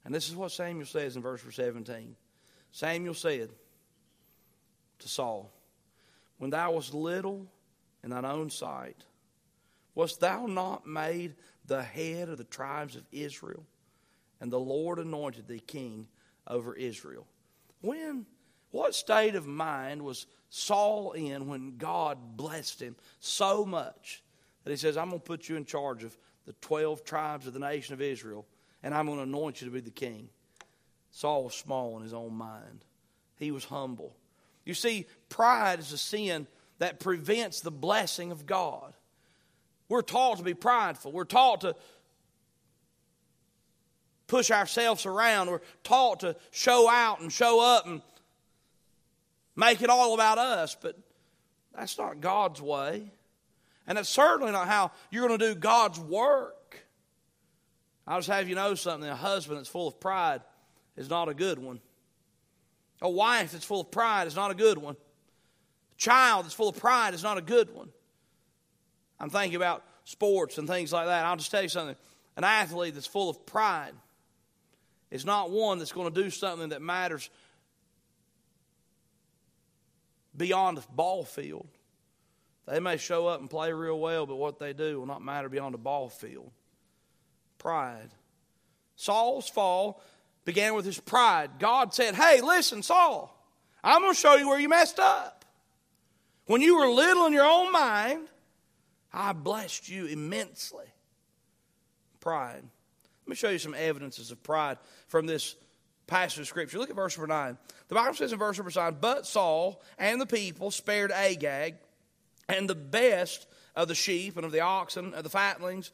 And 0.06 0.14
this 0.14 0.28
is 0.28 0.36
what 0.36 0.52
Samuel 0.52 0.86
says 0.86 1.16
in 1.16 1.22
verse 1.22 1.42
17. 1.50 2.16
Samuel 2.72 3.14
said 3.14 3.50
to 5.00 5.08
Saul, 5.08 5.52
When 6.38 6.50
thou 6.50 6.74
wast 6.74 6.94
little 6.94 7.48
in 8.04 8.10
thine 8.10 8.26
own 8.26 8.50
sight, 8.50 8.98
wast 9.96 10.20
thou 10.20 10.46
not 10.48 10.86
made 10.86 11.36
the 11.66 11.82
head 11.82 12.30
of 12.30 12.38
the 12.38 12.44
tribes 12.44 12.96
of 12.96 13.04
Israel? 13.12 13.66
and 14.44 14.52
the 14.52 14.60
Lord 14.60 15.00
anointed 15.00 15.48
thee 15.48 15.62
king 15.66 16.06
over 16.46 16.76
Israel. 16.76 17.26
When, 17.80 18.26
what 18.72 18.94
state 18.94 19.36
of 19.36 19.48
mind 19.48 20.02
was 20.02 20.28
Saul 20.56 21.14
in 21.14 21.48
when 21.48 21.78
God 21.78 22.38
blessed 22.38 22.80
him 22.80 22.96
so 23.20 23.66
much 23.66 24.22
that 24.64 24.70
he 24.70 24.78
says, 24.78 24.98
I'm 24.98 25.10
going 25.10 25.20
to 25.20 25.26
put 25.26 25.50
you 25.50 25.56
in 25.56 25.66
charge 25.66 26.04
of 26.04 26.16
the 26.46 26.54
12 26.62 27.04
tribes 27.04 27.48
of 27.48 27.54
the 27.54 27.60
nation 27.60 27.96
of 27.96 28.02
Israel, 28.04 28.46
and 28.84 28.94
I'm 28.94 29.08
going 29.08 29.18
to 29.18 29.24
anoint 29.24 29.62
you 29.62 29.68
to 29.68 29.74
be 29.74 29.80
the 29.80 29.90
king? 29.90 30.30
Saul 31.10 31.46
was 31.46 31.56
small 31.56 31.98
in 31.98 32.04
his 32.04 32.14
own 32.14 32.36
mind, 32.36 32.86
he 33.40 33.50
was 33.50 33.66
humble. 33.66 34.16
You 34.64 34.76
see, 34.76 35.08
pride 35.28 35.80
is 35.80 35.92
a 35.92 35.98
sin 35.98 36.46
that 36.78 37.00
prevents 37.00 37.62
the 37.62 37.72
blessing 37.72 38.32
of 38.32 38.46
God. 38.46 38.94
We're 39.90 40.04
taught 40.04 40.38
to 40.38 40.44
be 40.44 40.54
prideful. 40.54 41.12
We're 41.12 41.26
taught 41.26 41.62
to 41.62 41.76
push 44.28 44.52
ourselves 44.52 45.08
around. 45.08 45.50
We're 45.50 45.62
taught 45.84 46.20
to 46.20 46.36
show 46.52 46.88
out 46.88 47.22
and 47.22 47.34
show 47.34 47.60
up 47.60 47.88
and 47.88 48.04
make 49.56 49.82
it 49.82 49.90
all 49.90 50.14
about 50.14 50.38
us, 50.38 50.76
but 50.80 50.98
that's 51.76 51.98
not 51.98 52.22
God's 52.22 52.62
way. 52.62 53.12
And 53.88 53.98
that's 53.98 54.10
certainly 54.10 54.52
not 54.52 54.68
how 54.68 54.92
you're 55.12 55.28
going 55.28 55.40
to 55.40 55.54
do 55.54 55.56
God's 55.56 56.00
work. 56.00 56.86
I'll 58.08 58.20
just 58.20 58.30
have 58.30 58.48
you 58.50 58.56
know 58.56 58.76
something 58.76 59.10
a 59.10 59.16
husband 59.16 59.58
that's 59.58 59.70
full 59.70 59.88
of 59.88 60.00
pride 60.00 60.42
is 60.96 61.10
not 61.10 61.30
a 61.30 61.34
good 61.34 61.60
one. 61.60 61.80
A 63.02 63.10
wife 63.10 63.52
that's 63.52 63.66
full 63.66 63.82
of 63.82 63.92
pride 63.92 64.28
is 64.28 64.36
not 64.36 64.52
a 64.52 64.56
good 64.56 64.78
one. 64.78 64.96
A 64.96 65.98
child 65.98 66.46
that's 66.46 66.54
full 66.54 66.70
of 66.70 66.78
pride 66.78 67.14
is 67.14 67.24
not 67.24 67.38
a 67.38 67.42
good 67.42 67.74
one. 67.74 67.90
I'm 69.20 69.30
thinking 69.30 69.56
about 69.56 69.84
sports 70.06 70.58
and 70.58 70.68
things 70.68 70.92
like 70.92 71.08
that. 71.08 71.26
I'll 71.26 71.38
just 71.38 71.52
tell 71.52 71.64
you 71.64 71.70
something. 71.70 71.96
An 72.36 72.44
athlete 72.44 72.94
that's 72.94 73.08
full 73.08 73.30
of 73.30 73.46
pride 73.46 73.94
is 75.12 75.26
not 75.26 75.52
one 75.52 75.80
that's 75.80 75.92
going 75.92 76.12
to 76.12 76.24
do 76.24 76.30
something 76.30 76.70
that 76.70 76.82
matters 76.82 77.30
beyond 80.36 80.78
the 80.78 80.84
ball 80.92 81.24
field. 81.24 81.68
They 82.68 82.80
may 82.80 82.98
show 82.98 83.28
up 83.28 83.40
and 83.40 83.50
play 83.50 83.74
real 83.74 84.00
well, 84.00 84.26
but 84.26 84.38
what 84.38 84.60
they 84.60 84.74
do 84.74 85.00
will 85.00 85.06
not 85.06 85.22
matter 85.22 85.50
beyond 85.50 85.74
the 85.74 85.80
ball 85.80 86.10
field. 86.10 86.52
Pride. 87.58 88.10
Saul's 88.96 89.50
fall 89.50 90.02
began 90.46 90.74
with 90.74 90.86
his 90.86 91.00
pride. 91.00 91.52
God 91.60 91.94
said, 91.94 92.16
Hey, 92.16 92.42
listen, 92.42 92.82
Saul, 92.84 93.38
I'm 93.84 94.02
going 94.02 94.14
to 94.14 94.20
show 94.20 94.36
you 94.36 94.48
where 94.48 94.60
you 94.60 94.70
messed 94.70 95.00
up. 95.00 95.46
When 96.46 96.62
you 96.62 96.78
were 96.78 96.88
little 96.88 97.26
in 97.26 97.34
your 97.34 97.46
own 97.46 97.72
mind, 97.72 98.28
I 99.12 99.34
blessed 99.34 99.90
you 99.90 100.06
immensely. 100.08 100.86
Pride. 102.20 102.64
Let 103.26 103.30
me 103.30 103.36
show 103.36 103.50
you 103.50 103.60
some 103.60 103.76
evidences 103.76 104.32
of 104.32 104.42
pride 104.44 104.78
from 105.08 105.26
this 105.26 105.56
passage 106.08 106.40
of 106.40 106.48
Scripture. 106.48 106.78
Look 106.78 106.90
at 106.90 106.96
verse 106.96 107.18
number 107.18 107.34
9. 107.34 107.58
The 107.88 107.96
Bible 107.96 108.16
says 108.16 108.34
in 108.34 108.40
verse 108.40 108.58
number 108.58 108.72
9, 108.74 108.98
But 109.00 109.26
Saul 109.26 109.82
and 109.98 110.20
the 110.20 110.26
people 110.26 110.72
spared 110.72 111.12
Agag 111.12 111.76
and 112.50 112.70
the 112.70 112.76
best 112.76 113.48
of 113.76 113.88
the 113.88 113.96
sheep 113.96 114.36
and 114.38 114.46
of 114.46 114.52
the 114.52 114.62
oxen, 114.62 115.14
of 115.14 115.24
the 115.24 115.30
fatlings 115.30 115.92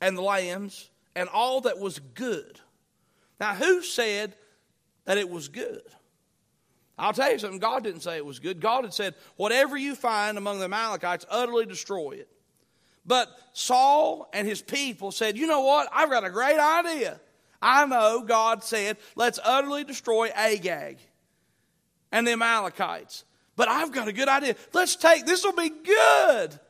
and 0.00 0.16
the 0.16 0.22
lambs, 0.22 0.90
and 1.16 1.28
all 1.28 1.62
that 1.62 1.78
was 1.78 1.98
good. 1.98 2.60
Now, 3.40 3.54
who 3.54 3.82
said 3.82 4.34
that 5.04 5.18
it 5.18 5.28
was 5.28 5.48
good? 5.48 5.82
I'll 6.96 7.12
tell 7.12 7.32
you 7.32 7.38
something, 7.38 7.58
God 7.58 7.82
didn't 7.82 8.02
say 8.02 8.16
it 8.16 8.26
was 8.26 8.38
good. 8.38 8.60
God 8.60 8.84
had 8.84 8.94
said, 8.94 9.14
Whatever 9.36 9.76
you 9.76 9.94
find 9.96 10.38
among 10.38 10.58
the 10.58 10.66
Amalekites, 10.66 11.26
utterly 11.28 11.66
destroy 11.66 12.12
it. 12.12 12.28
But 13.04 13.28
Saul 13.52 14.28
and 14.32 14.46
his 14.46 14.62
people 14.62 15.10
said, 15.10 15.36
You 15.36 15.46
know 15.46 15.62
what? 15.62 15.88
I've 15.92 16.10
got 16.10 16.24
a 16.24 16.30
great 16.30 16.58
idea. 16.58 17.20
I 17.64 17.86
know 17.86 18.22
God 18.22 18.62
said, 18.62 18.98
Let's 19.16 19.40
utterly 19.42 19.84
destroy 19.84 20.28
Agag 20.28 20.98
and 22.12 22.26
the 22.26 22.32
Amalekites. 22.32 23.24
But 23.56 23.68
I've 23.68 23.90
got 23.90 24.06
a 24.06 24.12
good 24.12 24.28
idea. 24.28 24.54
Let's 24.74 24.96
take, 24.96 25.24
this 25.24 25.44
will 25.44 25.54
be 25.54 25.70
good. 25.70 26.60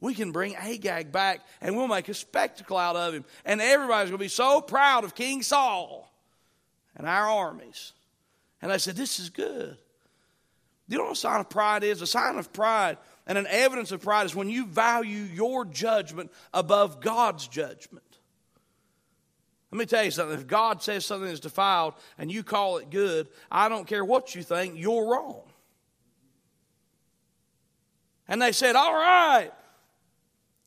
we 0.00 0.14
can 0.14 0.30
bring 0.30 0.54
Agag 0.54 1.10
back 1.10 1.40
and 1.60 1.76
we'll 1.76 1.88
make 1.88 2.08
a 2.08 2.14
spectacle 2.14 2.76
out 2.76 2.94
of 2.94 3.12
him. 3.12 3.24
And 3.44 3.60
everybody's 3.60 4.10
going 4.10 4.18
to 4.18 4.24
be 4.24 4.28
so 4.28 4.60
proud 4.60 5.02
of 5.02 5.16
King 5.16 5.42
Saul 5.42 6.12
and 6.94 7.08
our 7.08 7.28
armies. 7.28 7.92
And 8.62 8.70
they 8.70 8.78
said, 8.78 8.94
This 8.94 9.18
is 9.18 9.30
good. 9.30 9.76
You 10.88 10.98
know 10.98 11.04
what 11.04 11.14
a 11.14 11.16
sign 11.16 11.40
of 11.40 11.50
pride 11.50 11.82
is? 11.82 12.02
A 12.02 12.06
sign 12.06 12.38
of 12.38 12.52
pride 12.52 12.98
and 13.26 13.36
an 13.36 13.48
evidence 13.50 13.90
of 13.90 14.00
pride 14.00 14.26
is 14.26 14.36
when 14.36 14.48
you 14.48 14.66
value 14.66 15.22
your 15.22 15.64
judgment 15.64 16.30
above 16.54 17.00
God's 17.00 17.48
judgment. 17.48 18.04
Let 19.70 19.78
me 19.78 19.86
tell 19.86 20.04
you 20.04 20.10
something. 20.10 20.38
If 20.38 20.46
God 20.46 20.82
says 20.82 21.04
something 21.04 21.28
is 21.28 21.40
defiled 21.40 21.94
and 22.18 22.30
you 22.30 22.42
call 22.42 22.78
it 22.78 22.90
good, 22.90 23.28
I 23.50 23.68
don't 23.68 23.86
care 23.86 24.04
what 24.04 24.34
you 24.34 24.42
think, 24.42 24.74
you're 24.76 25.10
wrong. 25.10 25.42
And 28.28 28.40
they 28.40 28.52
said, 28.52 28.76
All 28.76 28.94
right. 28.94 29.50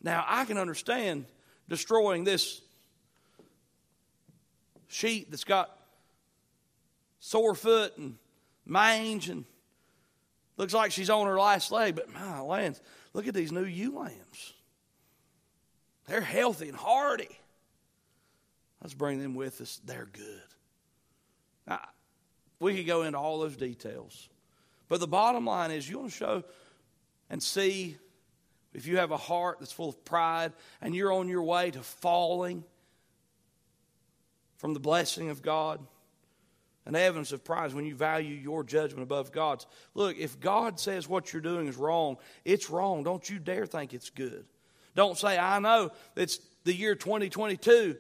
Now, 0.02 0.26
I 0.28 0.46
can 0.46 0.58
understand 0.58 1.26
destroying 1.68 2.24
this 2.24 2.62
sheep 4.88 5.30
that's 5.30 5.44
got 5.44 5.78
sore 7.20 7.54
foot 7.54 7.98
and 7.98 8.16
mange 8.66 9.30
and 9.30 9.46
looks 10.58 10.74
like 10.74 10.92
she's 10.92 11.10
on 11.10 11.28
her 11.28 11.40
last 11.40 11.72
leg, 11.72 11.96
but 11.96 12.14
my 12.14 12.40
lands, 12.40 12.82
look 13.14 13.28
at 13.28 13.34
these 13.34 13.52
new 13.52 13.66
ewe 13.66 13.98
lambs. 13.98 14.54
They're 16.08 16.22
healthy 16.22 16.70
and 16.70 16.78
hardy. 16.78 17.39
Let's 18.82 18.94
bring 18.94 19.20
them 19.20 19.36
with 19.36 19.62
us. 19.62 19.82
They're 19.84 20.10
good. 20.12 20.42
Now, 21.68 21.82
we 22.60 22.76
could 22.76 22.88
go 22.88 23.04
into 23.04 23.18
all 23.18 23.40
those 23.40 23.58
details. 23.58 24.30
But 24.88 25.00
the 25.00 25.08
bottom 25.08 25.46
line 25.46 25.72
is 25.72 25.90
you 25.90 26.00
want 26.00 26.12
to 26.12 26.18
show 26.18 26.44
and 27.30 27.42
see 27.42 27.98
if 28.74 28.88
you 28.88 28.98
have 28.98 29.12
a 29.12 29.18
heart 29.18 29.58
that's 29.60 29.72
full 29.72 29.90
of 29.90 30.04
pride 30.06 30.54
and 30.82 30.96
you're 30.96 31.14
on 31.14 31.28
your 31.28 31.44
way 31.44 31.72
to 31.72 31.82
falling 31.82 32.64
from 34.58 34.74
the 34.74 34.80
blessing 34.80 35.30
of 35.30 35.42
God. 35.42 35.80
An 36.86 36.96
evidence 36.96 37.32
of 37.32 37.44
pride 37.44 37.68
is 37.68 37.76
when 37.76 37.86
you 37.86 37.96
value 37.96 38.34
your 38.34 38.64
judgment 38.64 39.04
above 39.04 39.32
God's. 39.32 39.68
Look, 39.94 40.18
if 40.18 40.40
God 40.40 40.80
says 40.80 41.08
what 41.08 41.32
you're 41.32 41.42
doing 41.42 41.68
is 41.68 41.78
wrong, 41.78 42.18
it's 42.46 42.70
wrong. 42.70 43.04
Don't 43.04 43.30
you 43.30 43.38
dare 43.38 43.68
think 43.68 43.94
it's 43.94 44.10
good. 44.10 44.46
Don't 44.96 45.18
say, 45.18 45.38
I 45.38 45.60
know 45.60 45.92
it's 46.16 46.40
the 46.64 46.74
year 46.74 46.96
2022 46.96 47.96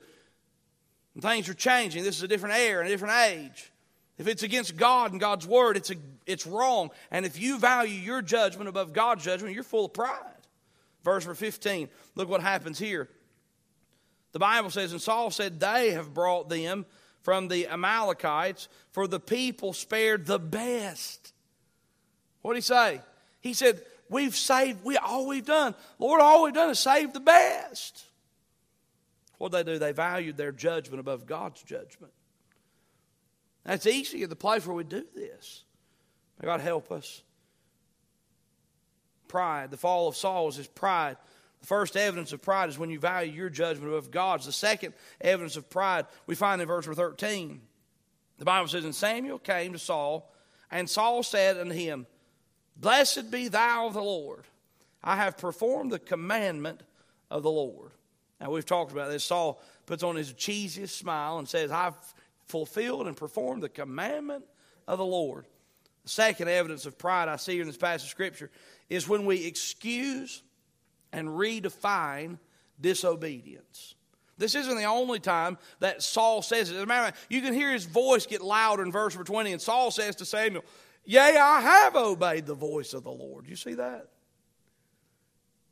and 1.19 1.31
things 1.33 1.49
are 1.49 1.53
changing. 1.53 2.05
This 2.05 2.15
is 2.15 2.23
a 2.23 2.29
different 2.29 2.55
era 2.55 2.79
and 2.79 2.87
a 2.87 2.91
different 2.91 3.15
age. 3.15 3.73
If 4.17 4.27
it's 4.27 4.41
against 4.41 4.77
God 4.77 5.11
and 5.11 5.19
God's 5.19 5.45
word, 5.45 5.75
it's, 5.75 5.91
a, 5.91 5.95
it's 6.25 6.47
wrong. 6.47 6.91
And 7.11 7.25
if 7.25 7.37
you 7.37 7.59
value 7.59 7.93
your 7.93 8.21
judgment 8.21 8.69
above 8.69 8.93
God's 8.93 9.25
judgment, 9.25 9.53
you're 9.53 9.65
full 9.65 9.85
of 9.85 9.93
pride. 9.93 10.23
Verse 11.03 11.25
15, 11.25 11.89
look 12.15 12.29
what 12.29 12.39
happens 12.39 12.79
here. 12.79 13.09
The 14.31 14.39
Bible 14.39 14.69
says, 14.69 14.93
And 14.93 15.01
Saul 15.01 15.29
said, 15.29 15.59
They 15.59 15.91
have 15.91 16.13
brought 16.13 16.47
them 16.47 16.85
from 17.21 17.49
the 17.49 17.67
Amalekites, 17.67 18.69
for 18.91 19.05
the 19.05 19.19
people 19.19 19.73
spared 19.73 20.25
the 20.25 20.39
best. 20.39 21.33
What 22.43 22.53
did 22.53 22.59
he 22.59 22.61
say? 22.61 23.01
He 23.41 23.53
said, 23.53 23.81
We've 24.09 24.35
saved, 24.35 24.85
we 24.85 24.95
all 24.95 25.27
we've 25.27 25.45
done. 25.45 25.75
Lord, 25.97 26.21
all 26.21 26.43
we've 26.43 26.53
done 26.53 26.69
is 26.69 26.79
save 26.79 27.11
the 27.11 27.19
best. 27.19 28.05
What 29.39 29.51
did 29.51 29.65
they 29.65 29.73
do? 29.73 29.79
They 29.79 29.93
valued 29.93 30.37
their 30.37 30.51
judgment 30.51 30.99
above 30.99 31.25
God's 31.25 31.63
judgment. 31.63 32.13
That's 33.65 33.87
easy 33.87 34.21
at 34.23 34.29
the 34.29 34.35
place 34.35 34.67
where 34.67 34.75
we 34.75 34.83
do 34.83 35.05
this. 35.15 35.63
May 36.39 36.45
God 36.45 36.61
help 36.61 36.91
us. 36.91 37.23
Pride. 39.27 39.71
The 39.71 39.77
fall 39.77 40.07
of 40.07 40.15
Saul 40.15 40.49
is 40.49 40.55
his 40.57 40.67
pride. 40.67 41.17
The 41.61 41.67
first 41.67 41.95
evidence 41.95 42.33
of 42.33 42.41
pride 42.41 42.69
is 42.69 42.77
when 42.77 42.89
you 42.89 42.99
value 42.99 43.31
your 43.31 43.49
judgment 43.49 43.91
above 43.91 44.11
God's. 44.11 44.45
The 44.45 44.51
second 44.51 44.93
evidence 45.21 45.55
of 45.55 45.69
pride 45.69 46.05
we 46.27 46.35
find 46.35 46.61
in 46.61 46.67
verse 46.67 46.85
13. 46.85 47.61
The 48.39 48.45
Bible 48.45 48.67
says, 48.67 48.85
And 48.85 48.95
Samuel 48.95 49.39
came 49.39 49.73
to 49.73 49.79
Saul, 49.79 50.33
and 50.71 50.89
Saul 50.89 51.23
said 51.23 51.57
unto 51.57 51.73
him, 51.73 52.07
Blessed 52.75 53.31
be 53.31 53.47
thou 53.47 53.89
the 53.89 54.01
Lord. 54.01 54.45
I 55.03 55.15
have 55.15 55.37
performed 55.37 55.91
the 55.91 55.99
commandment 55.99 56.81
of 57.29 57.43
the 57.43 57.51
Lord. 57.51 57.91
Now, 58.39 58.51
we've 58.51 58.65
talked 58.65 58.91
about 58.91 59.09
this. 59.09 59.23
Saul 59.23 59.61
puts 59.85 60.03
on 60.03 60.15
his 60.15 60.33
cheesiest 60.33 60.89
smile 60.89 61.39
and 61.39 61.47
says, 61.47 61.71
I've 61.71 61.95
fulfilled 62.45 63.07
and 63.07 63.15
performed 63.15 63.63
the 63.63 63.69
commandment 63.69 64.45
of 64.87 64.97
the 64.97 65.05
Lord. 65.05 65.45
The 66.03 66.09
second 66.09 66.47
evidence 66.47 66.85
of 66.85 66.97
pride 66.97 67.27
I 67.27 67.35
see 67.35 67.59
in 67.59 67.67
this 67.67 67.77
passage 67.77 68.05
of 68.05 68.11
Scripture 68.11 68.49
is 68.89 69.07
when 69.07 69.25
we 69.25 69.45
excuse 69.45 70.41
and 71.11 71.27
redefine 71.29 72.37
disobedience. 72.79 73.95
This 74.37 74.55
isn't 74.55 74.77
the 74.77 74.85
only 74.85 75.19
time 75.19 75.57
that 75.79 76.01
Saul 76.01 76.41
says 76.41 76.69
it. 76.71 76.77
As 76.77 76.83
a 76.83 76.85
matter 76.85 77.09
of 77.09 77.13
fact, 77.13 77.27
you 77.29 77.41
can 77.41 77.53
hear 77.53 77.71
his 77.71 77.85
voice 77.85 78.25
get 78.25 78.41
louder 78.41 78.83
in 78.83 78.91
verse 78.91 79.15
20, 79.15 79.51
and 79.51 79.61
Saul 79.61 79.91
says 79.91 80.15
to 80.17 80.25
Samuel, 80.25 80.63
Yea, 81.03 81.37
I 81.37 81.59
have 81.59 81.95
obeyed 81.95 82.45
the 82.45 82.53
voice 82.53 82.93
of 82.93 83.03
the 83.03 83.11
Lord. 83.11 83.47
You 83.47 83.57
see 83.57 83.73
that? 83.73 84.07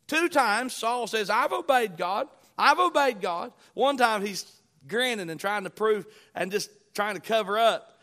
Two 0.07 0.27
times 0.29 0.73
Saul 0.73 1.07
says, 1.07 1.29
I've 1.29 1.53
obeyed 1.53 1.97
God. 1.97 2.27
I've 2.57 2.79
obeyed 2.79 3.21
God. 3.21 3.51
One 3.73 3.97
time 3.97 4.25
he's 4.25 4.51
grinning 4.87 5.29
and 5.29 5.39
trying 5.39 5.63
to 5.63 5.69
prove 5.69 6.05
and 6.33 6.51
just 6.51 6.69
trying 6.93 7.15
to 7.15 7.21
cover 7.21 7.57
up 7.57 7.99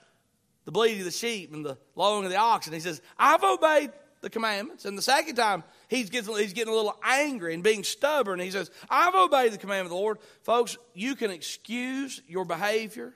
the 0.65 0.73
bleeding 0.73 1.01
of 1.01 1.05
the 1.05 1.11
sheep 1.11 1.53
and 1.53 1.65
the 1.65 1.77
lowing 1.95 2.25
of 2.25 2.31
the 2.31 2.39
oxen. 2.39 2.73
He 2.73 2.81
says, 2.81 3.03
I've 3.19 3.43
obeyed 3.43 3.91
the 4.21 4.31
commandments. 4.31 4.87
And 4.87 4.97
the 4.97 5.03
second 5.03 5.37
time, 5.37 5.63
he's 5.89 6.09
getting, 6.09 6.35
he's 6.37 6.55
getting 6.55 6.73
a 6.73 6.77
little 6.77 6.97
angry 7.05 7.53
and 7.53 7.63
being 7.63 7.85
stubborn. 7.85 8.41
He 8.41 8.51
says, 8.51 8.71
I've 8.89 9.15
obeyed 9.15 9.53
the 9.53 9.59
commandment 9.59 9.93
of 9.93 9.99
the 9.99 10.03
Lord. 10.03 10.19
Folks, 10.43 10.79
you 10.95 11.15
can 11.15 11.31
excuse 11.31 12.23
your 12.27 12.45
behavior. 12.47 13.15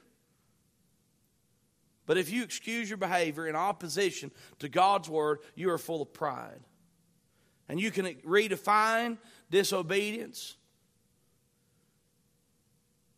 But 2.04 2.18
if 2.18 2.30
you 2.30 2.42
excuse 2.42 2.88
your 2.88 2.98
behavior 2.98 3.46
in 3.46 3.56
opposition 3.56 4.30
to 4.58 4.68
God's 4.68 5.08
word, 5.08 5.38
you 5.54 5.70
are 5.70 5.78
full 5.78 6.02
of 6.02 6.12
pride. 6.12 6.60
And 7.68 7.80
you 7.80 7.90
can 7.90 8.06
redefine 8.26 9.16
disobedience 9.50 10.56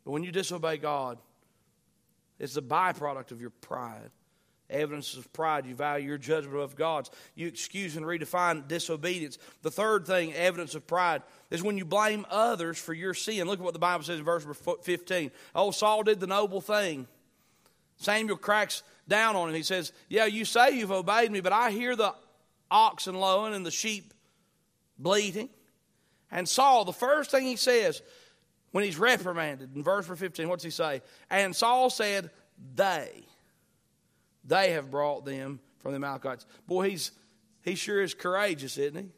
but 0.05 0.13
when 0.13 0.23
you 0.23 0.33
disobey 0.33 0.79
God, 0.79 1.19
it's 2.39 2.55
the 2.55 2.63
byproduct 2.63 3.33
of 3.33 3.41
your 3.41 3.51
pride. 3.51 4.11
Evidence 4.71 5.15
of 5.15 5.33
pride. 5.33 5.67
You 5.67 5.75
value 5.75 6.09
your 6.09 6.19
judgment 6.19 6.57
of 6.57 6.77
God's. 6.77 7.11
You 7.35 7.49
excuse 7.49 7.97
and 7.97 8.07
redefine 8.07 8.69
disobedience. 8.69 9.37
The 9.63 9.71
third 9.71 10.07
thing, 10.07 10.33
evidence 10.33 10.75
of 10.75 10.87
pride, 10.87 11.23
is 11.51 11.63
when 11.63 11.77
you 11.77 11.85
blame 11.85 12.25
others 12.31 12.79
for 12.79 12.95
your 12.95 13.13
sin. 13.13 13.47
Look 13.47 13.59
at 13.59 13.65
what 13.65 13.75
the 13.75 13.81
Bible 13.81 14.05
says 14.05 14.21
in 14.21 14.25
verse 14.25 14.47
15. 14.83 15.33
Oh, 15.55 15.71
Saul 15.73 16.05
did 16.05 16.21
the 16.21 16.29
noble 16.29 16.61
thing. 16.61 17.09
Samuel 17.97 18.39
cracks 18.39 18.83
down 19.09 19.37
on 19.37 19.49
him. 19.49 19.55
He 19.55 19.63
says, 19.63 19.93
Yeah, 20.09 20.27
you 20.27 20.45
say 20.45 20.71
you've 20.71 20.93
obeyed 20.93 21.31
me, 21.31 21.41
but 21.41 21.53
I 21.53 21.71
hear 21.71 21.97
the 21.97 22.15
oxen 22.71 23.17
lowing 23.17 23.55
and 23.55 23.67
the 23.67 23.71
sheep 23.71 24.15
bleating. 24.99 25.51
And 26.31 26.49
Saul, 26.49 26.85
the 26.85 26.93
first 26.93 27.31
thing 27.31 27.45
he 27.45 27.57
says, 27.57 28.03
when 28.73 28.85
he's 28.85 28.99
reprimanded 28.99 29.75
in 29.75 29.83
verse 29.83 30.07
15, 30.07 30.49
what's 30.49 30.65
he 30.65 30.71
say? 30.71 31.03
And 31.29 31.55
Saul 31.55 31.91
said, 31.91 32.31
They, 32.75 33.25
they 34.45 34.73
have 34.73 34.91
brought 34.91 35.25
them 35.25 35.61
from 35.79 35.93
the 35.93 35.97
Amalekites. 35.97 36.47
Boy, 36.67 36.91
he's 36.91 37.13
he 37.63 37.75
sure 37.75 38.03
is 38.03 38.15
courageous, 38.15 38.79
isn't 38.79 38.97
he? 38.97 39.11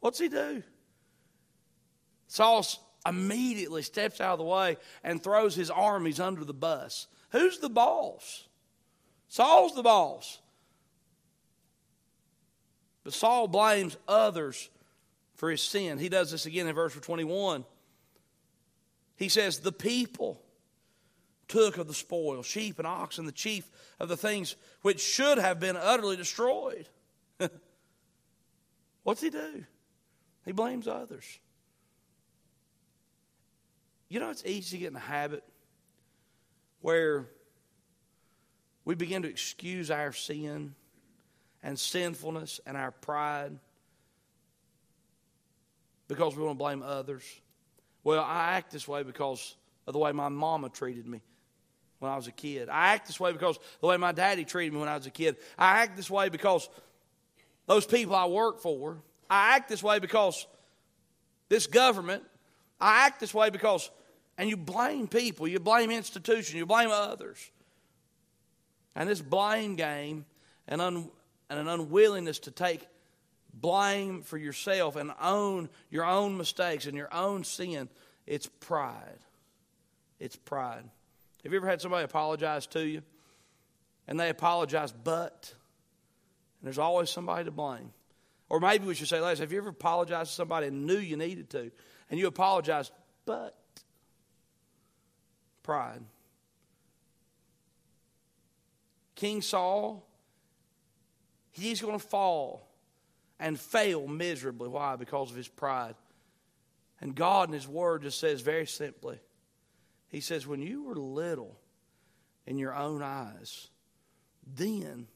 What's 0.00 0.18
he 0.18 0.28
do? 0.28 0.62
Saul 2.28 2.64
immediately 3.06 3.82
steps 3.82 4.20
out 4.20 4.34
of 4.34 4.38
the 4.38 4.44
way 4.44 4.76
and 5.02 5.22
throws 5.22 5.54
his 5.54 5.70
armies 5.70 6.20
under 6.20 6.44
the 6.44 6.54
bus. 6.54 7.08
Who's 7.30 7.58
the 7.58 7.68
boss? 7.68 8.46
Saul's 9.28 9.74
the 9.74 9.82
boss. 9.82 10.40
But 13.02 13.14
Saul 13.14 13.48
blames 13.48 13.96
others 14.06 14.68
for 15.34 15.50
his 15.50 15.62
sin. 15.62 15.98
He 15.98 16.08
does 16.08 16.30
this 16.30 16.46
again 16.46 16.66
in 16.66 16.74
verse 16.74 16.94
21. 16.94 17.64
He 19.20 19.28
says, 19.28 19.60
The 19.60 19.70
people 19.70 20.42
took 21.46 21.76
of 21.76 21.86
the 21.86 21.94
spoil, 21.94 22.42
sheep 22.42 22.78
and 22.78 22.86
oxen, 22.86 23.26
the 23.26 23.32
chief 23.32 23.70
of 24.00 24.08
the 24.08 24.16
things 24.16 24.56
which 24.80 25.00
should 25.00 25.36
have 25.36 25.60
been 25.60 25.76
utterly 25.76 26.16
destroyed. 26.16 26.88
What's 29.02 29.20
he 29.20 29.28
do? 29.28 29.64
He 30.46 30.52
blames 30.52 30.88
others. 30.88 31.38
You 34.08 34.20
know, 34.20 34.30
it's 34.30 34.44
easy 34.46 34.78
to 34.78 34.80
get 34.80 34.90
in 34.90 34.96
a 34.96 35.00
habit 35.00 35.44
where 36.80 37.26
we 38.86 38.94
begin 38.94 39.22
to 39.22 39.28
excuse 39.28 39.90
our 39.90 40.14
sin 40.14 40.74
and 41.62 41.78
sinfulness 41.78 42.58
and 42.64 42.74
our 42.74 42.90
pride 42.90 43.58
because 46.08 46.34
we 46.34 46.42
want 46.42 46.58
to 46.58 46.58
blame 46.58 46.82
others. 46.82 47.22
Well, 48.10 48.24
I 48.24 48.54
act 48.54 48.72
this 48.72 48.88
way 48.88 49.04
because 49.04 49.54
of 49.86 49.92
the 49.92 50.00
way 50.00 50.10
my 50.10 50.28
mama 50.28 50.68
treated 50.68 51.06
me 51.06 51.20
when 52.00 52.10
I 52.10 52.16
was 52.16 52.26
a 52.26 52.32
kid. 52.32 52.68
I 52.68 52.88
act 52.88 53.06
this 53.06 53.20
way 53.20 53.30
because 53.30 53.56
the 53.80 53.86
way 53.86 53.96
my 53.98 54.10
daddy 54.10 54.44
treated 54.44 54.72
me 54.72 54.80
when 54.80 54.88
I 54.88 54.96
was 54.96 55.06
a 55.06 55.12
kid. 55.12 55.36
I 55.56 55.82
act 55.82 55.96
this 55.96 56.10
way 56.10 56.28
because 56.28 56.68
those 57.68 57.86
people 57.86 58.16
I 58.16 58.26
work 58.26 58.62
for. 58.62 58.96
I 59.30 59.54
act 59.54 59.68
this 59.68 59.80
way 59.80 60.00
because 60.00 60.44
this 61.48 61.68
government. 61.68 62.24
I 62.80 63.06
act 63.06 63.20
this 63.20 63.32
way 63.32 63.48
because, 63.48 63.88
and 64.36 64.50
you 64.50 64.56
blame 64.56 65.06
people, 65.06 65.46
you 65.46 65.60
blame 65.60 65.92
institutions, 65.92 66.52
you 66.52 66.66
blame 66.66 66.90
others. 66.90 67.38
And 68.96 69.08
this 69.08 69.22
blame 69.22 69.76
game 69.76 70.24
and, 70.66 70.80
un, 70.80 71.08
and 71.48 71.60
an 71.60 71.68
unwillingness 71.68 72.40
to 72.40 72.50
take 72.50 72.88
blame 73.60 74.22
for 74.22 74.38
yourself 74.38 74.96
and 74.96 75.12
own 75.20 75.68
your 75.90 76.04
own 76.04 76.36
mistakes 76.36 76.86
and 76.86 76.96
your 76.96 77.12
own 77.12 77.44
sin, 77.44 77.88
it's 78.26 78.46
pride. 78.46 79.18
It's 80.18 80.36
pride. 80.36 80.84
Have 81.42 81.52
you 81.52 81.58
ever 81.58 81.68
had 81.68 81.80
somebody 81.80 82.04
apologize 82.04 82.66
to 82.68 82.86
you? 82.86 83.02
And 84.06 84.18
they 84.18 84.28
apologize, 84.28 84.92
but, 84.92 85.54
and 86.60 86.66
there's 86.66 86.78
always 86.78 87.10
somebody 87.10 87.44
to 87.44 87.50
blame. 87.50 87.92
Or 88.48 88.60
maybe 88.60 88.86
we 88.86 88.94
should 88.94 89.08
say, 89.08 89.20
Les, 89.20 89.38
have 89.38 89.52
you 89.52 89.58
ever 89.58 89.70
apologized 89.70 90.30
to 90.30 90.34
somebody 90.34 90.66
and 90.66 90.86
knew 90.86 90.98
you 90.98 91.16
needed 91.16 91.50
to, 91.50 91.70
and 92.10 92.18
you 92.18 92.26
apologized, 92.26 92.92
but 93.24 93.56
pride. 95.62 96.02
King 99.14 99.42
Saul, 99.42 100.04
he's 101.52 101.80
going 101.80 101.98
to 101.98 102.04
fall 102.04 102.69
and 103.40 103.58
fail 103.58 104.06
miserably. 104.06 104.68
Why? 104.68 104.94
Because 104.96 105.30
of 105.30 105.36
his 105.36 105.48
pride. 105.48 105.96
And 107.00 107.14
God 107.14 107.48
in 107.48 107.54
His 107.54 107.66
Word 107.66 108.02
just 108.02 108.20
says 108.20 108.42
very 108.42 108.66
simply, 108.66 109.18
He 110.08 110.20
says, 110.20 110.46
When 110.46 110.60
you 110.60 110.84
were 110.84 110.94
little 110.94 111.58
in 112.46 112.58
your 112.58 112.74
own 112.74 113.02
eyes, 113.02 113.68
then 114.46 115.08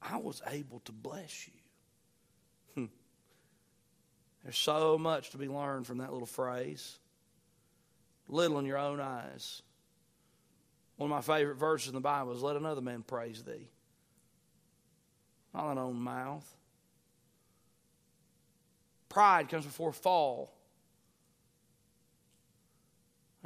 I 0.00 0.18
was 0.18 0.40
able 0.46 0.80
to 0.80 0.92
bless 0.92 1.48
you. 1.48 1.54
Hmm. 2.74 2.90
There's 4.44 4.56
so 4.56 4.96
much 4.96 5.30
to 5.30 5.38
be 5.38 5.48
learned 5.48 5.86
from 5.86 5.98
that 5.98 6.12
little 6.12 6.26
phrase. 6.26 6.98
Little 8.28 8.58
in 8.60 8.66
your 8.66 8.78
own 8.78 9.00
eyes. 9.00 9.62
One 10.96 11.10
of 11.10 11.14
my 11.14 11.36
favorite 11.36 11.56
verses 11.56 11.88
in 11.88 11.94
the 11.94 12.00
Bible 12.00 12.32
is 12.32 12.42
let 12.42 12.56
another 12.56 12.80
man 12.80 13.02
praise 13.02 13.42
thee. 13.42 13.68
Not 15.52 15.68
thine 15.68 15.78
own 15.78 15.96
mouth. 15.96 16.56
Pride 19.16 19.48
comes 19.48 19.64
before 19.64 19.94
fall. 19.94 20.52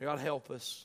God 0.01 0.19
help 0.19 0.51
us. 0.51 0.85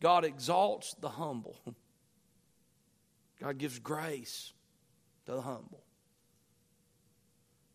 God 0.00 0.24
exalts 0.24 0.94
the 0.94 1.08
humble. 1.08 1.56
God 3.40 3.58
gives 3.58 3.78
grace 3.78 4.52
to 5.26 5.34
the 5.34 5.40
humble. 5.40 5.84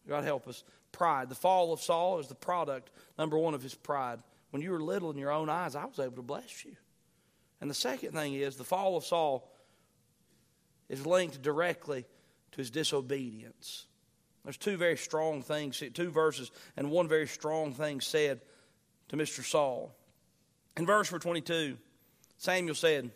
God 0.05 0.25
help 0.25 0.49
us. 0.49 0.65
Pride. 0.91 1.29
The 1.29 1.35
fall 1.35 1.71
of 1.71 1.79
Saul 1.79 2.19
is 2.19 2.27
the 2.27 2.35
product, 2.35 2.91
number 3.17 3.37
one, 3.37 3.53
of 3.53 3.63
his 3.63 3.73
pride. 3.73 4.19
When 4.49 4.61
you 4.61 4.71
were 4.71 4.81
little 4.81 5.11
in 5.11 5.17
your 5.17 5.31
own 5.31 5.47
eyes, 5.49 5.77
I 5.77 5.85
was 5.85 5.97
able 5.97 6.17
to 6.17 6.21
bless 6.21 6.65
you. 6.65 6.75
And 7.61 7.69
the 7.69 7.73
second 7.73 8.11
thing 8.11 8.33
is 8.33 8.57
the 8.57 8.65
fall 8.65 8.97
of 8.97 9.05
Saul 9.05 9.49
is 10.89 11.05
linked 11.05 11.41
directly 11.41 12.03
to 12.51 12.57
his 12.57 12.69
disobedience. 12.69 13.85
There's 14.43 14.57
two 14.57 14.77
very 14.77 14.97
strong 14.97 15.41
things, 15.41 15.83
two 15.93 16.09
verses, 16.09 16.51
and 16.75 16.89
one 16.89 17.07
very 17.07 17.27
strong 17.27 17.73
thing 17.73 18.01
said 18.01 18.41
to 19.09 19.17
Mr. 19.17 19.43
Saul. 19.43 19.93
In 20.77 20.85
verse 20.85 21.09
22, 21.09 21.77
Samuel 22.37 22.75
said, 22.75 23.11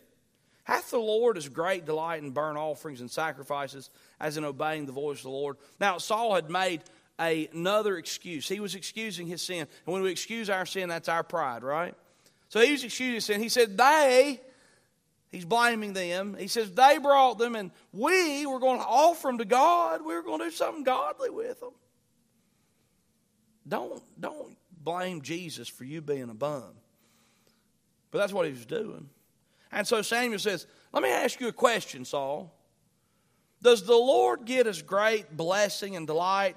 Hath 0.64 0.90
the 0.90 0.98
Lord 0.98 1.36
as 1.36 1.48
great 1.48 1.84
delight 1.84 2.22
in 2.22 2.30
burnt 2.30 2.58
offerings 2.58 3.00
and 3.00 3.10
sacrifices 3.10 3.90
as 4.20 4.36
in 4.36 4.44
obeying 4.44 4.86
the 4.86 4.92
voice 4.92 5.18
of 5.18 5.24
the 5.24 5.30
Lord? 5.30 5.56
Now, 5.80 5.98
Saul 5.98 6.34
had 6.34 6.50
made 6.50 6.82
another 7.18 7.96
excuse. 7.96 8.48
He 8.48 8.60
was 8.60 8.74
excusing 8.74 9.26
his 9.26 9.42
sin. 9.42 9.60
And 9.60 9.92
when 9.92 10.02
we 10.02 10.10
excuse 10.10 10.50
our 10.50 10.66
sin, 10.66 10.88
that's 10.88 11.08
our 11.08 11.22
pride, 11.22 11.64
right? 11.64 11.94
So 12.48 12.60
he 12.60 12.72
was 12.72 12.84
excusing 12.84 13.20
sin. 13.20 13.42
He 13.42 13.48
said, 13.48 13.76
They, 13.76 14.40
he's 15.36 15.44
blaming 15.44 15.92
them. 15.92 16.34
He 16.38 16.48
says, 16.48 16.72
They 16.72 16.98
brought 16.98 17.38
them, 17.38 17.54
and 17.54 17.70
we 17.92 18.46
were 18.46 18.58
going 18.58 18.80
to 18.80 18.86
offer 18.86 19.28
them 19.28 19.38
to 19.38 19.44
God. 19.44 20.00
We 20.04 20.14
were 20.14 20.22
going 20.22 20.40
to 20.40 20.46
do 20.46 20.50
something 20.50 20.82
godly 20.82 21.30
with 21.30 21.60
them. 21.60 21.72
Don't, 23.68 24.02
don't 24.18 24.56
blame 24.82 25.22
Jesus 25.22 25.68
for 25.68 25.84
you 25.84 26.00
being 26.00 26.30
a 26.30 26.34
bum. 26.34 26.70
But 28.10 28.18
that's 28.18 28.32
what 28.32 28.46
he 28.46 28.52
was 28.52 28.66
doing. 28.66 29.08
And 29.70 29.86
so 29.86 30.00
Samuel 30.02 30.38
says, 30.38 30.66
Let 30.92 31.02
me 31.02 31.10
ask 31.10 31.38
you 31.40 31.48
a 31.48 31.52
question, 31.52 32.04
Saul. 32.04 32.52
Does 33.62 33.84
the 33.84 33.92
Lord 33.92 34.44
get 34.44 34.66
us 34.66 34.80
great 34.80 35.36
blessing 35.36 35.96
and 35.96 36.06
delight 36.06 36.56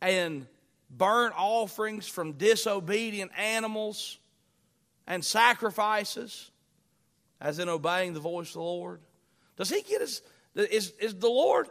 and 0.00 0.46
burnt 0.90 1.34
offerings 1.36 2.06
from 2.06 2.32
disobedient 2.32 3.32
animals 3.36 4.18
and 5.06 5.24
sacrifices, 5.24 6.50
as 7.40 7.58
in 7.58 7.68
obeying 7.68 8.14
the 8.14 8.20
voice 8.20 8.48
of 8.48 8.54
the 8.54 8.60
Lord? 8.60 9.00
Does 9.56 9.70
he 9.70 9.82
get 9.82 10.02
us? 10.02 10.22
Is, 10.54 10.92
is 11.00 11.14
the 11.14 11.28
Lord 11.28 11.68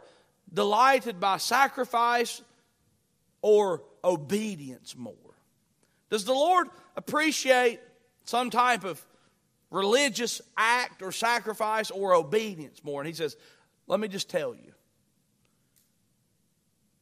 delighted 0.52 1.20
by 1.20 1.36
sacrifice 1.38 2.42
or 3.42 3.82
obedience 4.02 4.96
more? 4.96 5.14
Does 6.10 6.24
the 6.24 6.32
Lord 6.32 6.68
appreciate 6.96 7.80
some 8.24 8.50
type 8.50 8.84
of 8.84 9.04
religious 9.70 10.40
act 10.56 11.02
or 11.02 11.12
sacrifice 11.12 11.90
or 11.90 12.14
obedience 12.14 12.82
more. 12.82 13.00
And 13.00 13.08
he 13.08 13.14
says, 13.14 13.36
Let 13.86 14.00
me 14.00 14.08
just 14.08 14.28
tell 14.28 14.54
you. 14.54 14.72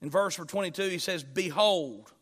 In 0.03 0.11
verse 0.11 0.37
22, 0.37 0.83
he 0.89 0.99
says, 0.99 1.23
Behold, 1.23 2.13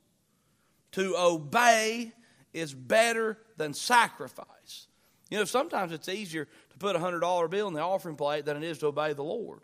to 0.92 1.16
obey 1.18 2.12
is 2.52 2.72
better 2.72 3.38
than 3.56 3.74
sacrifice. 3.74 4.86
You 5.34 5.40
know, 5.40 5.46
sometimes 5.46 5.90
it's 5.90 6.08
easier 6.08 6.44
to 6.44 6.78
put 6.78 6.94
a 6.94 6.98
$100 7.00 7.50
bill 7.50 7.66
in 7.66 7.74
the 7.74 7.80
offering 7.80 8.14
plate 8.14 8.44
than 8.44 8.56
it 8.56 8.62
is 8.62 8.78
to 8.78 8.86
obey 8.86 9.14
the 9.14 9.24
Lord. 9.24 9.62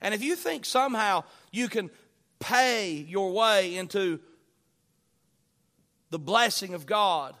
And 0.00 0.14
if 0.14 0.22
you 0.22 0.36
think 0.36 0.64
somehow 0.64 1.24
you 1.50 1.66
can 1.66 1.90
pay 2.38 2.92
your 2.92 3.32
way 3.32 3.74
into 3.74 4.20
the 6.10 6.20
blessing 6.20 6.72
of 6.72 6.86
God 6.86 7.34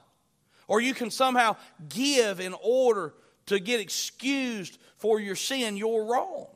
or 0.66 0.80
you 0.80 0.92
can 0.92 1.08
somehow 1.08 1.54
give 1.88 2.40
in 2.40 2.56
order 2.60 3.14
to 3.46 3.60
get 3.60 3.78
excused 3.78 4.78
for 4.96 5.20
your 5.20 5.36
sin, 5.36 5.76
you're 5.76 6.04
wrong. 6.04 6.48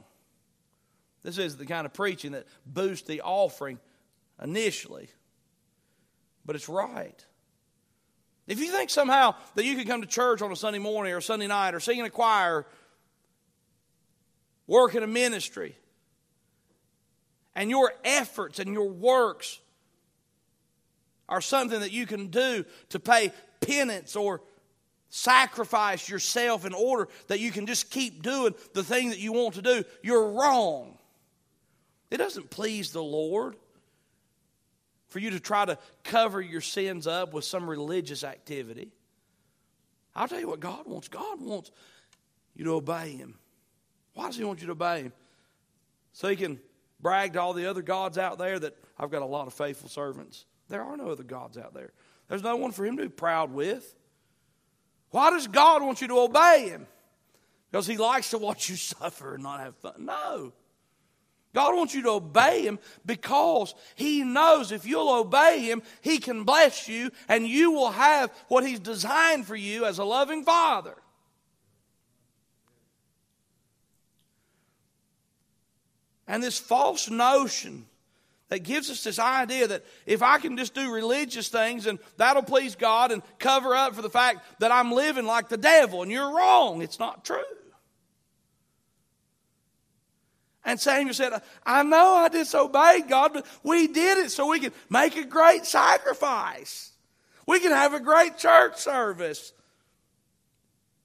This 1.22 1.38
is 1.38 1.56
the 1.56 1.66
kind 1.66 1.86
of 1.86 1.92
preaching 1.92 2.32
that 2.32 2.48
boosts 2.66 3.06
the 3.06 3.20
offering 3.20 3.78
initially, 4.42 5.08
but 6.44 6.56
it's 6.56 6.68
right. 6.68 7.24
If 8.50 8.58
you 8.58 8.72
think 8.72 8.90
somehow 8.90 9.36
that 9.54 9.64
you 9.64 9.76
can 9.76 9.86
come 9.86 10.00
to 10.00 10.08
church 10.08 10.42
on 10.42 10.50
a 10.50 10.56
Sunday 10.56 10.80
morning 10.80 11.12
or 11.12 11.20
Sunday 11.20 11.46
night 11.46 11.72
or 11.72 11.78
sing 11.78 12.00
in 12.00 12.04
a 12.04 12.10
choir, 12.10 12.66
work 14.66 14.96
in 14.96 15.04
a 15.04 15.06
ministry, 15.06 15.76
and 17.54 17.70
your 17.70 17.92
efforts 18.04 18.58
and 18.58 18.72
your 18.72 18.88
works 18.88 19.60
are 21.28 21.40
something 21.40 21.78
that 21.78 21.92
you 21.92 22.06
can 22.06 22.26
do 22.26 22.64
to 22.88 22.98
pay 22.98 23.32
penance 23.60 24.16
or 24.16 24.40
sacrifice 25.10 26.08
yourself 26.08 26.66
in 26.66 26.74
order 26.74 27.06
that 27.28 27.38
you 27.38 27.52
can 27.52 27.66
just 27.66 27.88
keep 27.88 28.20
doing 28.20 28.52
the 28.74 28.82
thing 28.82 29.10
that 29.10 29.20
you 29.20 29.32
want 29.32 29.54
to 29.54 29.62
do, 29.62 29.84
you're 30.02 30.32
wrong. 30.32 30.98
It 32.10 32.16
doesn't 32.16 32.50
please 32.50 32.90
the 32.90 33.00
Lord 33.00 33.54
for 35.10 35.18
you 35.18 35.30
to 35.30 35.40
try 35.40 35.64
to 35.64 35.76
cover 36.02 36.40
your 36.40 36.60
sins 36.60 37.06
up 37.06 37.34
with 37.34 37.44
some 37.44 37.68
religious 37.68 38.24
activity. 38.24 38.90
I'll 40.14 40.28
tell 40.28 40.40
you 40.40 40.48
what 40.48 40.60
God 40.60 40.86
wants. 40.86 41.08
God 41.08 41.40
wants 41.40 41.70
you 42.54 42.64
to 42.64 42.74
obey 42.74 43.10
Him. 43.10 43.38
Why 44.14 44.26
does 44.26 44.36
He 44.36 44.44
want 44.44 44.60
you 44.60 44.66
to 44.66 44.72
obey 44.72 45.02
Him? 45.02 45.12
So 46.12 46.28
He 46.28 46.36
can 46.36 46.58
brag 47.00 47.34
to 47.34 47.40
all 47.40 47.52
the 47.52 47.66
other 47.66 47.82
gods 47.82 48.18
out 48.18 48.38
there 48.38 48.58
that 48.58 48.76
I've 48.98 49.10
got 49.10 49.22
a 49.22 49.26
lot 49.26 49.46
of 49.46 49.54
faithful 49.54 49.88
servants. 49.88 50.46
There 50.68 50.82
are 50.82 50.96
no 50.96 51.08
other 51.08 51.24
gods 51.24 51.58
out 51.58 51.74
there. 51.74 51.92
There's 52.28 52.42
no 52.42 52.56
one 52.56 52.70
for 52.70 52.86
him 52.86 52.96
to 52.96 53.02
be 53.02 53.08
proud 53.08 53.52
with. 53.52 53.96
Why 55.10 55.30
does 55.30 55.48
God 55.48 55.82
want 55.82 56.00
you 56.00 56.08
to 56.08 56.20
obey 56.20 56.68
him? 56.68 56.86
Because 57.70 57.86
he 57.86 57.96
likes 57.96 58.30
to 58.30 58.38
watch 58.38 58.68
you 58.68 58.76
suffer 58.76 59.34
and 59.34 59.42
not 59.42 59.60
have 59.60 59.76
fun. 59.76 59.94
No. 59.98 60.52
God 61.52 61.74
wants 61.74 61.94
you 61.94 62.02
to 62.02 62.10
obey 62.10 62.62
him 62.62 62.78
because 63.04 63.74
he 63.96 64.22
knows 64.22 64.70
if 64.70 64.86
you'll 64.86 65.10
obey 65.10 65.60
him, 65.60 65.82
he 66.00 66.18
can 66.18 66.44
bless 66.44 66.88
you 66.88 67.10
and 67.28 67.46
you 67.46 67.72
will 67.72 67.90
have 67.90 68.30
what 68.48 68.64
he's 68.64 68.78
designed 68.78 69.46
for 69.46 69.56
you 69.56 69.84
as 69.84 69.98
a 69.98 70.04
loving 70.04 70.44
father. 70.44 70.94
And 76.28 76.40
this 76.40 76.60
false 76.60 77.10
notion 77.10 77.86
that 78.50 78.60
gives 78.60 78.88
us 78.88 79.02
this 79.02 79.18
idea 79.18 79.66
that 79.66 79.84
if 80.06 80.22
I 80.22 80.38
can 80.38 80.56
just 80.56 80.74
do 80.74 80.92
religious 80.92 81.48
things 81.48 81.86
and 81.86 81.98
that'll 82.16 82.44
please 82.44 82.76
God 82.76 83.10
and 83.10 83.22
cover 83.40 83.74
up 83.74 83.96
for 83.96 84.02
the 84.02 84.10
fact 84.10 84.60
that 84.60 84.70
I'm 84.70 84.92
living 84.92 85.24
like 85.24 85.48
the 85.48 85.56
devil, 85.56 86.02
and 86.02 86.10
you're 86.12 86.32
wrong. 86.32 86.82
It's 86.82 87.00
not 87.00 87.24
true. 87.24 87.42
And 90.64 90.78
Samuel 90.78 91.14
said, 91.14 91.32
I 91.64 91.82
know 91.82 92.14
I 92.14 92.28
disobeyed 92.28 93.08
God, 93.08 93.32
but 93.32 93.46
we 93.62 93.86
did 93.86 94.18
it 94.18 94.30
so 94.30 94.48
we 94.48 94.60
could 94.60 94.74
make 94.90 95.16
a 95.16 95.24
great 95.24 95.64
sacrifice. 95.64 96.92
We 97.46 97.60
can 97.60 97.72
have 97.72 97.94
a 97.94 98.00
great 98.00 98.36
church 98.36 98.76
service. 98.76 99.52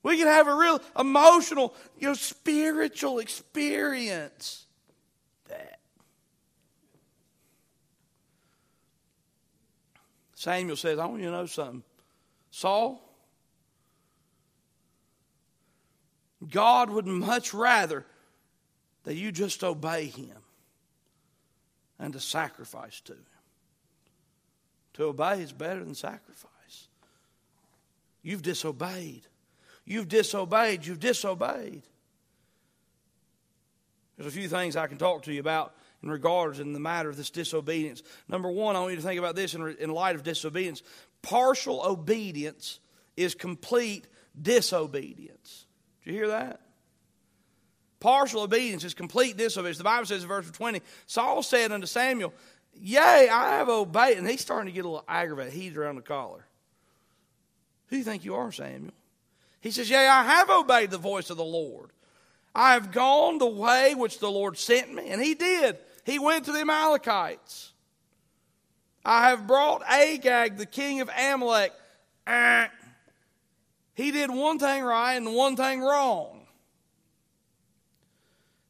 We 0.04 0.18
can 0.18 0.28
have 0.28 0.48
a 0.48 0.54
real 0.54 0.82
emotional, 1.00 1.74
you 1.98 2.10
know, 2.10 2.14
spiritual 2.14 3.20
experience. 3.20 4.66
That. 5.48 5.80
Samuel 10.36 10.76
says, 10.76 11.00
I 11.00 11.06
want 11.06 11.22
you 11.22 11.30
to 11.30 11.32
know 11.32 11.46
something. 11.46 11.82
Saul, 12.52 13.02
God 16.50 16.90
would 16.90 17.08
much 17.08 17.54
rather 17.54 18.06
that 19.06 19.16
you 19.16 19.32
just 19.32 19.64
obey 19.64 20.08
Him 20.08 20.38
and 21.98 22.14
to 22.14 22.20
sacrifice 22.20 23.00
to 23.02 23.14
Him. 23.14 23.26
To 24.94 25.06
obey 25.06 25.42
is 25.42 25.52
better 25.52 25.84
than 25.84 25.96
sacrifice. 25.96 26.88
You've 28.22 28.42
disobeyed. 28.42 29.28
You've 29.86 30.08
disobeyed. 30.08 30.86
You've 30.86 31.00
disobeyed. 31.00 31.84
There's 34.18 34.34
a 34.34 34.36
few 34.36 34.48
things 34.48 34.76
I 34.76 34.88
can 34.88 34.98
talk 34.98 35.24
to 35.24 35.34
you 35.34 35.40
about 35.40 35.76
in 36.02 36.10
regards 36.10 36.60
in 36.60 36.74
the 36.74 36.80
matter 36.80 37.10
of 37.10 37.18
this 37.18 37.30
disobedience. 37.30 38.02
Number 38.28 38.50
one, 38.50 38.76
I 38.76 38.80
want 38.80 38.92
you 38.92 38.98
to 38.98 39.04
think 39.04 39.20
about 39.20 39.36
this 39.36 39.54
in, 39.54 39.76
in 39.80 39.92
light 39.92 40.16
of 40.16 40.24
disobedience. 40.24 40.82
Partial 41.22 41.82
obedience 41.86 42.80
is 43.18 43.36
complete 43.36 44.08
disobedience. 44.42 45.66
Did 46.04 46.12
you 46.12 46.18
hear 46.18 46.28
that? 46.30 46.62
Partial 48.06 48.44
obedience 48.44 48.84
is 48.84 48.94
complete 48.94 49.36
disobedience. 49.36 49.80
The 49.80 49.84
Bible 49.84 50.06
says 50.06 50.22
in 50.22 50.28
verse 50.28 50.48
20, 50.52 50.80
Saul 51.08 51.42
said 51.42 51.72
unto 51.72 51.88
Samuel, 51.88 52.36
Yea, 52.80 53.30
I 53.32 53.58
have 53.58 53.68
obeyed. 53.68 54.20
And 54.20 54.30
he's 54.30 54.42
starting 54.42 54.72
to 54.72 54.72
get 54.72 54.86
a 54.86 54.88
little 54.88 55.04
aggravated, 55.08 55.54
he's 55.54 55.76
around 55.76 55.96
the 55.96 56.04
collar. 56.04 56.46
Who 57.88 57.96
do 57.96 57.98
you 57.98 58.04
think 58.04 58.24
you 58.24 58.36
are, 58.36 58.52
Samuel? 58.52 58.94
He 59.60 59.72
says, 59.72 59.90
Yea, 59.90 60.08
I 60.08 60.22
have 60.22 60.52
obeyed 60.52 60.92
the 60.92 61.00
voice 61.00 61.32
of 61.32 61.38
the 61.38 61.44
Lord. 61.44 61.90
I 62.54 62.74
have 62.74 62.92
gone 62.92 63.40
the 63.40 63.48
way 63.48 63.96
which 63.96 64.20
the 64.20 64.30
Lord 64.30 64.56
sent 64.60 64.94
me. 64.94 65.10
And 65.10 65.20
he 65.20 65.34
did. 65.34 65.80
He 66.04 66.20
went 66.20 66.46
to 66.46 66.52
the 66.52 66.60
Amalekites. 66.60 67.74
I 69.04 69.30
have 69.30 69.48
brought 69.48 69.82
Agag, 69.82 70.58
the 70.58 70.68
king 70.68 71.02
of 71.02 71.10
Amalek. 71.10 71.74
Ah. 72.28 72.70
He 73.96 74.12
did 74.12 74.30
one 74.30 74.60
thing 74.60 74.84
right 74.84 75.16
and 75.16 75.34
one 75.34 75.56
thing 75.56 75.82
wrong 75.82 76.35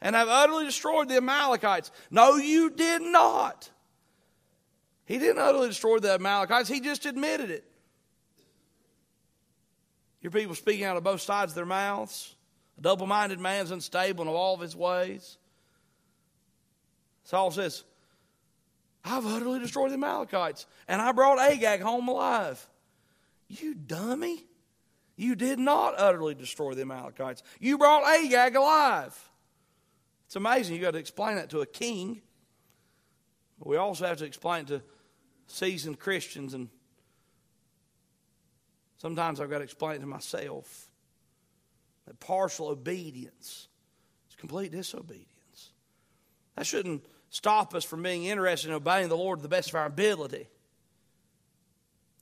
and 0.06 0.16
have 0.16 0.30
utterly 0.30 0.66
destroyed 0.66 1.10
the 1.10 1.18
Amalekites. 1.18 1.90
No, 2.12 2.36
you 2.36 2.70
did 2.70 3.02
not. 3.02 3.72
He 5.06 5.18
didn't 5.18 5.40
utterly 5.40 5.70
destroy 5.70 5.98
the 5.98 6.14
Amalekites, 6.14 6.70
he 6.70 6.80
just 6.80 7.08
admitted 7.08 7.50
it. 7.50 7.64
Your 10.22 10.30
people 10.30 10.54
speaking 10.54 10.86
out 10.86 10.96
of 10.96 11.04
both 11.04 11.22
sides 11.22 11.54
of 11.54 11.56
their 11.56 11.66
mouths. 11.66 12.36
A 12.78 12.82
double 12.82 13.08
minded 13.08 13.40
man's 13.40 13.72
unstable 13.72 14.22
in 14.22 14.28
all 14.28 14.54
of 14.54 14.62
his 14.62 14.76
ways. 14.76 15.40
Saul 17.24 17.50
says, 17.50 17.84
I've 19.04 19.26
utterly 19.26 19.58
destroyed 19.58 19.90
the 19.90 19.96
Amalekites, 19.96 20.68
and 20.88 21.02
I 21.02 21.14
brought 21.14 21.40
Agag 21.40 21.82
home 21.82 22.08
alive. 22.08 22.64
You 23.48 23.74
dummy. 23.74 24.46
You 25.16 25.34
did 25.34 25.58
not 25.58 25.96
utterly 25.98 26.36
destroy 26.36 26.76
the 26.76 26.82
Amalekites. 26.82 27.42
You 27.60 27.80
brought 27.80 28.04
Agag 28.04 28.56
alive. 28.56 29.32
It's 30.26 30.36
amazing. 30.36 30.76
You've 30.76 30.84
got 30.84 30.92
to 30.92 31.00
explain 31.00 31.36
that 31.36 31.50
to 31.52 31.62
a 31.62 31.66
king. 31.66 32.22
But 33.60 33.68
we 33.68 33.78
also 33.78 34.06
have 34.06 34.18
to 34.18 34.26
explain 34.26 34.62
it 34.62 34.68
to 34.68 34.82
seasoned 35.48 36.00
Christians, 36.00 36.54
and 36.54 36.70
sometimes 38.98 39.40
I've 39.40 39.50
got 39.50 39.60
to 39.60 39.64
explain 39.64 39.98
it 39.98 40.00
to 40.00 40.08
myself. 40.08 40.88
That 42.08 42.20
partial 42.20 42.68
obedience 42.68 43.68
is 44.30 44.36
complete 44.36 44.72
disobedience. 44.72 45.72
That 46.56 46.66
shouldn't 46.66 47.06
stop 47.30 47.74
us 47.76 47.84
from 47.84 48.04
being 48.04 48.26
interested 48.26 48.70
in 48.70 48.76
obeying 48.76 49.10
the 49.10 49.18
Lord 49.18 49.40
to 49.40 49.44
the 49.44 49.50
best 49.50 49.70
of 49.70 49.76
our 49.76 49.86
ability. 49.86 50.38
It 50.38 50.48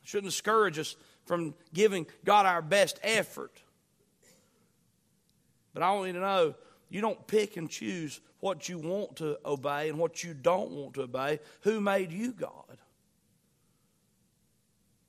shouldn't 0.03 0.31
discourage 0.31 0.79
us 0.79 0.95
from 1.25 1.53
giving 1.73 2.05
God 2.25 2.45
our 2.45 2.61
best 2.61 2.99
effort. 3.03 3.61
But 5.73 5.83
I 5.83 5.91
want 5.93 6.07
you 6.07 6.13
to 6.13 6.19
know 6.19 6.55
you 6.93 7.01
don't 7.01 7.25
pick 7.25 7.57
and 7.57 7.69
choose 7.69 8.21
what 8.39 8.69
you 8.69 8.77
want 8.77 9.15
to 9.15 9.37
obey 9.43 9.89
and 9.89 9.97
what 9.97 10.23
you 10.23 10.35
don't 10.35 10.71
want 10.71 10.93
to 10.93 11.01
obey. 11.01 11.39
Who 11.61 11.81
made 11.81 12.11
you 12.11 12.31
God? 12.33 12.77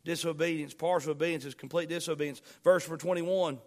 Disobedience, 0.02 0.72
partial 0.72 1.12
obedience 1.12 1.44
is 1.44 1.54
complete 1.54 1.90
disobedience. 1.90 2.40
Verse 2.62 2.88
number 2.88 2.96
21 2.96 3.58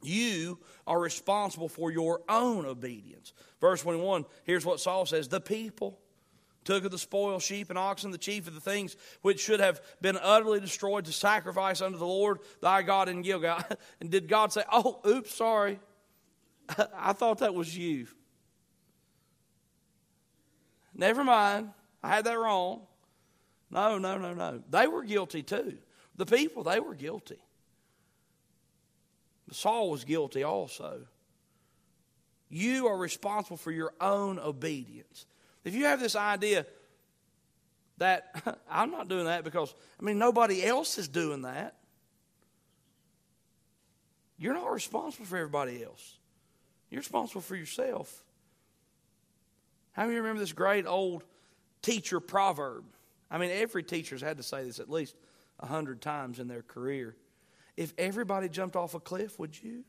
you 0.00 0.60
are 0.86 1.00
responsible 1.00 1.68
for 1.68 1.90
your 1.90 2.20
own 2.28 2.64
obedience. 2.64 3.32
Verse 3.60 3.82
21, 3.82 4.24
here's 4.44 4.64
what 4.64 4.78
Saul 4.78 5.06
says 5.06 5.26
The 5.26 5.40
people 5.40 5.98
took 6.64 6.84
of 6.84 6.92
the 6.92 6.98
spoil, 6.98 7.40
sheep 7.40 7.70
and 7.70 7.78
oxen, 7.78 8.12
the 8.12 8.18
chief 8.18 8.46
of 8.46 8.54
the 8.54 8.60
things 8.60 8.96
which 9.22 9.40
should 9.40 9.58
have 9.58 9.80
been 10.00 10.16
utterly 10.16 10.60
destroyed 10.60 11.06
to 11.06 11.12
sacrifice 11.12 11.80
unto 11.80 11.98
the 11.98 12.06
Lord 12.06 12.38
thy 12.60 12.82
God 12.82 13.08
in 13.08 13.22
Gilgal. 13.22 13.64
And 14.00 14.10
did 14.10 14.28
God 14.28 14.52
say, 14.52 14.62
Oh, 14.70 15.00
oops, 15.04 15.34
sorry. 15.34 15.80
I 16.96 17.12
thought 17.12 17.38
that 17.38 17.54
was 17.54 17.76
you. 17.76 18.06
Never 20.94 21.24
mind. 21.24 21.70
I 22.02 22.16
had 22.16 22.24
that 22.24 22.38
wrong. 22.38 22.82
No, 23.70 23.98
no, 23.98 24.18
no, 24.18 24.34
no. 24.34 24.62
They 24.70 24.86
were 24.86 25.04
guilty 25.04 25.42
too. 25.42 25.78
The 26.16 26.26
people, 26.26 26.64
they 26.64 26.80
were 26.80 26.94
guilty. 26.94 27.38
Saul 29.52 29.90
was 29.90 30.04
guilty 30.04 30.42
also. 30.42 31.06
You 32.50 32.88
are 32.88 32.96
responsible 32.96 33.56
for 33.56 33.70
your 33.70 33.92
own 34.00 34.38
obedience. 34.38 35.26
If 35.64 35.74
you 35.74 35.84
have 35.84 36.00
this 36.00 36.16
idea 36.16 36.66
that 37.98 38.58
I'm 38.70 38.90
not 38.90 39.08
doing 39.08 39.26
that 39.26 39.44
because, 39.44 39.74
I 40.00 40.02
mean, 40.02 40.18
nobody 40.18 40.64
else 40.64 40.98
is 40.98 41.08
doing 41.08 41.42
that, 41.42 41.76
you're 44.38 44.54
not 44.54 44.72
responsible 44.72 45.26
for 45.26 45.36
everybody 45.36 45.82
else. 45.82 46.18
You're 46.90 47.00
responsible 47.00 47.40
for 47.40 47.56
yourself. 47.56 48.24
How 49.92 50.04
many 50.04 50.16
remember 50.16 50.40
this 50.40 50.52
great 50.52 50.86
old 50.86 51.24
teacher 51.82 52.20
proverb? 52.20 52.84
I 53.30 53.38
mean, 53.38 53.50
every 53.50 53.82
teacher's 53.82 54.20
had 54.20 54.36
to 54.38 54.42
say 54.42 54.64
this 54.64 54.78
at 54.78 54.88
least 54.88 55.16
a 55.60 55.66
hundred 55.66 56.00
times 56.00 56.38
in 56.38 56.48
their 56.48 56.62
career. 56.62 57.16
If 57.76 57.92
everybody 57.98 58.48
jumped 58.48 58.76
off 58.76 58.94
a 58.94 59.00
cliff, 59.00 59.38
would 59.38 59.60
you? 59.62 59.84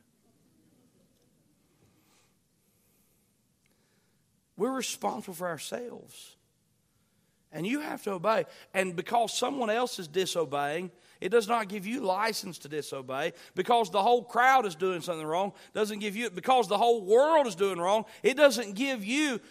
We're 4.58 4.74
responsible 4.74 5.34
for 5.34 5.48
ourselves. 5.48 6.36
And 7.52 7.66
you 7.66 7.80
have 7.80 8.04
to 8.04 8.12
obey. 8.12 8.46
And 8.74 8.96
because 8.96 9.36
someone 9.36 9.70
else 9.70 10.00
is 10.00 10.08
disobeying, 10.08 10.92
it 11.22 11.30
does 11.30 11.48
not 11.48 11.68
give 11.68 11.86
you 11.86 12.02
license 12.02 12.60
to 12.60 12.70
disobey. 12.70 13.34
Because 13.56 13.90
the 13.90 14.02
whole 14.02 14.24
crowd 14.24 14.66
is 14.66 14.76
doing 14.76 15.02
something 15.02 15.26
wrong, 15.26 15.54
doesn't 15.74 16.00
give 16.00 16.16
you, 16.16 16.30
because 16.30 16.68
the 16.68 16.78
whole 16.78 17.04
world 17.04 17.46
is 17.48 17.56
doing 17.56 17.80
wrong, 17.80 18.06
it 18.24 18.38
doesn't 18.38 18.76
give 18.76 19.04
you 19.04 19.42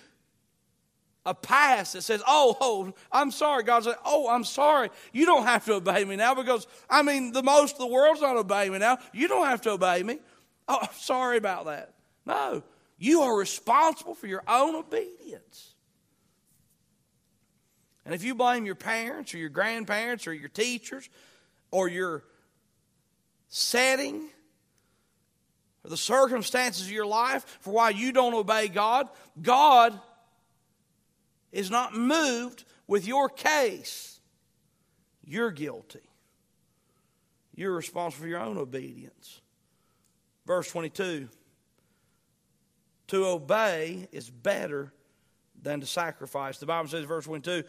a 1.26 1.34
pass 1.34 1.92
that 1.92 2.02
says, 2.02 2.22
oh, 2.26 2.56
oh, 2.60 2.94
I'm 3.12 3.30
sorry. 3.30 3.62
God 3.62 3.84
said, 3.84 3.96
oh, 4.04 4.30
I'm 4.30 4.44
sorry. 4.44 4.88
You 5.12 5.26
don't 5.26 5.44
have 5.44 5.64
to 5.66 5.74
obey 5.74 6.04
me 6.04 6.16
now 6.16 6.34
because, 6.34 6.66
I 6.88 7.02
mean, 7.02 7.32
the 7.32 7.42
most 7.42 7.74
of 7.74 7.80
the 7.80 7.86
world's 7.86 8.22
not 8.22 8.36
obeying 8.36 8.72
me 8.72 8.78
now. 8.78 8.98
You 9.12 9.28
don't 9.28 9.46
have 9.46 9.60
to 9.62 9.72
obey 9.72 10.02
me. 10.02 10.20
Oh, 10.66 10.78
I'm 10.80 10.94
sorry 10.94 11.36
about 11.36 11.66
that. 11.66 11.92
No, 12.24 12.62
you 12.98 13.20
are 13.22 13.36
responsible 13.36 14.14
for 14.14 14.26
your 14.26 14.42
own 14.48 14.74
obedience. 14.74 15.74
And 18.06 18.14
if 18.14 18.24
you 18.24 18.34
blame 18.34 18.64
your 18.64 18.74
parents 18.74 19.34
or 19.34 19.38
your 19.38 19.50
grandparents 19.50 20.26
or 20.26 20.32
your 20.32 20.48
teachers 20.48 21.10
or 21.70 21.88
your 21.88 22.24
setting 23.48 24.28
or 25.84 25.90
the 25.90 25.96
circumstances 25.96 26.86
of 26.86 26.92
your 26.92 27.06
life 27.06 27.58
for 27.60 27.72
why 27.72 27.90
you 27.90 28.12
don't 28.12 28.34
obey 28.34 28.68
God, 28.68 29.08
God 29.40 29.98
is 31.52 31.70
not 31.70 31.94
moved 31.94 32.64
with 32.86 33.06
your 33.06 33.28
case. 33.28 34.20
You're 35.24 35.50
guilty. 35.50 36.00
You're 37.54 37.74
responsible 37.74 38.22
for 38.22 38.28
your 38.28 38.40
own 38.40 38.56
obedience. 38.56 39.40
Verse 40.46 40.70
22 40.70 41.28
To 43.08 43.26
obey 43.26 44.08
is 44.12 44.30
better 44.30 44.92
than 45.60 45.80
to 45.80 45.86
sacrifice. 45.86 46.58
The 46.58 46.66
Bible 46.66 46.88
says, 46.88 47.04
verse 47.04 47.24
22 47.24 47.64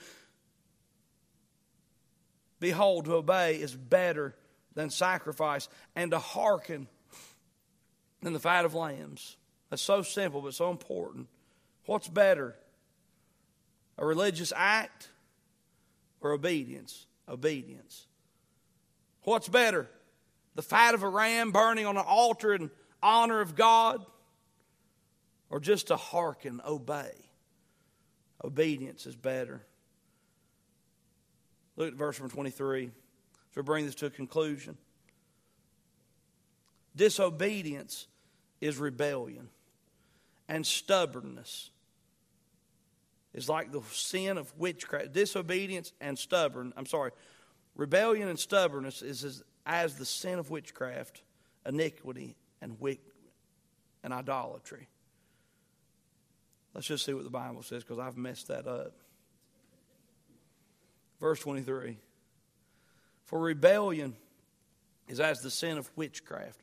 Behold, 2.59 3.05
to 3.05 3.15
obey 3.15 3.55
is 3.55 3.75
better 3.75 4.35
than 4.75 4.89
sacrifice, 4.89 5.67
and 5.95 6.11
to 6.11 6.19
hearken 6.19 6.87
than 8.21 8.33
the 8.33 8.39
fat 8.39 8.65
of 8.65 8.73
lambs. 8.73 9.37
That's 9.69 9.81
so 9.81 10.01
simple, 10.01 10.41
but 10.41 10.53
so 10.53 10.71
important. 10.71 11.27
What's 11.85 12.07
better? 12.07 12.55
A 13.97 14.05
religious 14.05 14.53
act 14.55 15.09
or 16.21 16.31
obedience? 16.31 17.07
Obedience. 17.27 18.07
What's 19.23 19.49
better? 19.49 19.89
The 20.55 20.61
fat 20.61 20.93
of 20.95 21.03
a 21.03 21.09
ram 21.09 21.51
burning 21.51 21.85
on 21.85 21.97
an 21.97 22.05
altar 22.05 22.53
in 22.53 22.71
honor 23.01 23.41
of 23.41 23.55
God? 23.55 24.05
Or 25.49 25.59
just 25.59 25.87
to 25.87 25.97
hearken, 25.97 26.61
obey? 26.65 27.11
Obedience 28.43 29.05
is 29.05 29.15
better. 29.15 29.63
Look 31.79 31.87
at 31.87 31.93
verse 31.95 32.19
number 32.19 32.31
23 32.31 32.83
as 32.83 33.55
we 33.55 33.61
bring 33.63 33.85
this 33.85 33.95
to 33.95 34.07
a 34.07 34.09
conclusion. 34.09 34.77
Disobedience 36.93 38.07
is 38.59 38.77
rebellion, 38.77 39.47
and 40.49 40.67
stubbornness 40.67 41.69
is 43.33 43.47
like 43.47 43.71
the 43.71 43.81
sin 43.93 44.37
of 44.37 44.53
witchcraft. 44.57 45.13
Disobedience 45.13 45.93
and 46.01 46.19
stubborn, 46.19 46.73
I'm 46.75 46.85
sorry, 46.85 47.11
rebellion 47.75 48.27
and 48.27 48.37
stubbornness 48.37 49.01
is 49.01 49.23
as, 49.23 49.43
as 49.65 49.95
the 49.95 50.05
sin 50.05 50.37
of 50.37 50.49
witchcraft, 50.49 51.21
iniquity, 51.65 52.35
and 52.61 52.77
wick, 52.81 52.99
and 54.03 54.11
idolatry. 54.11 54.89
Let's 56.73 56.87
just 56.87 57.05
see 57.05 57.13
what 57.13 57.23
the 57.23 57.29
Bible 57.29 57.63
says 57.63 57.83
because 57.85 57.99
I've 57.99 58.17
messed 58.17 58.49
that 58.49 58.67
up. 58.67 58.93
Verse 61.19 61.39
23 61.39 61.97
For 63.25 63.39
rebellion 63.39 64.15
is 65.07 65.19
as 65.19 65.39
the 65.39 65.51
sin 65.51 65.77
of 65.77 65.89
witchcraft. 65.95 66.61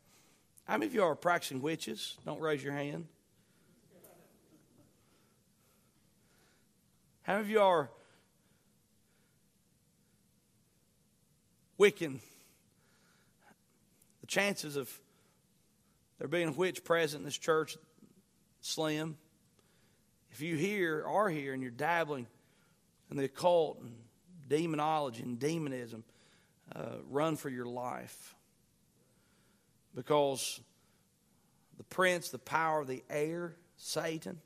How 0.64 0.74
many 0.74 0.86
of 0.86 0.94
you 0.94 1.02
are 1.02 1.14
practicing 1.14 1.62
witches? 1.62 2.16
Don't 2.24 2.40
raise 2.40 2.62
your 2.62 2.72
hand. 2.72 3.06
How 7.22 7.34
many 7.34 7.44
of 7.44 7.50
you 7.50 7.60
are 7.60 7.90
Wiccan? 11.78 12.20
The 14.20 14.26
chances 14.26 14.76
of 14.76 14.90
there 16.18 16.28
being 16.28 16.48
a 16.48 16.52
witch 16.52 16.82
present 16.82 17.20
in 17.20 17.24
this 17.24 17.36
church 17.36 17.76
slim. 18.60 19.18
If 20.30 20.40
you 20.40 20.56
here 20.56 21.04
are 21.06 21.28
here 21.28 21.52
and 21.52 21.62
you're 21.62 21.70
dabbling 21.70 22.26
in 23.10 23.16
the 23.16 23.24
occult 23.24 23.80
and 23.80 23.92
demonology 24.48 25.22
and 25.22 25.38
demonism, 25.38 26.04
uh, 26.74 26.96
run 27.08 27.36
for 27.36 27.48
your 27.48 27.66
life. 27.66 28.34
Because 29.94 30.60
the 31.76 31.84
prince, 31.84 32.30
the 32.30 32.38
power 32.38 32.80
of 32.80 32.86
the 32.86 33.02
air, 33.08 33.56
Satan, 33.76 34.40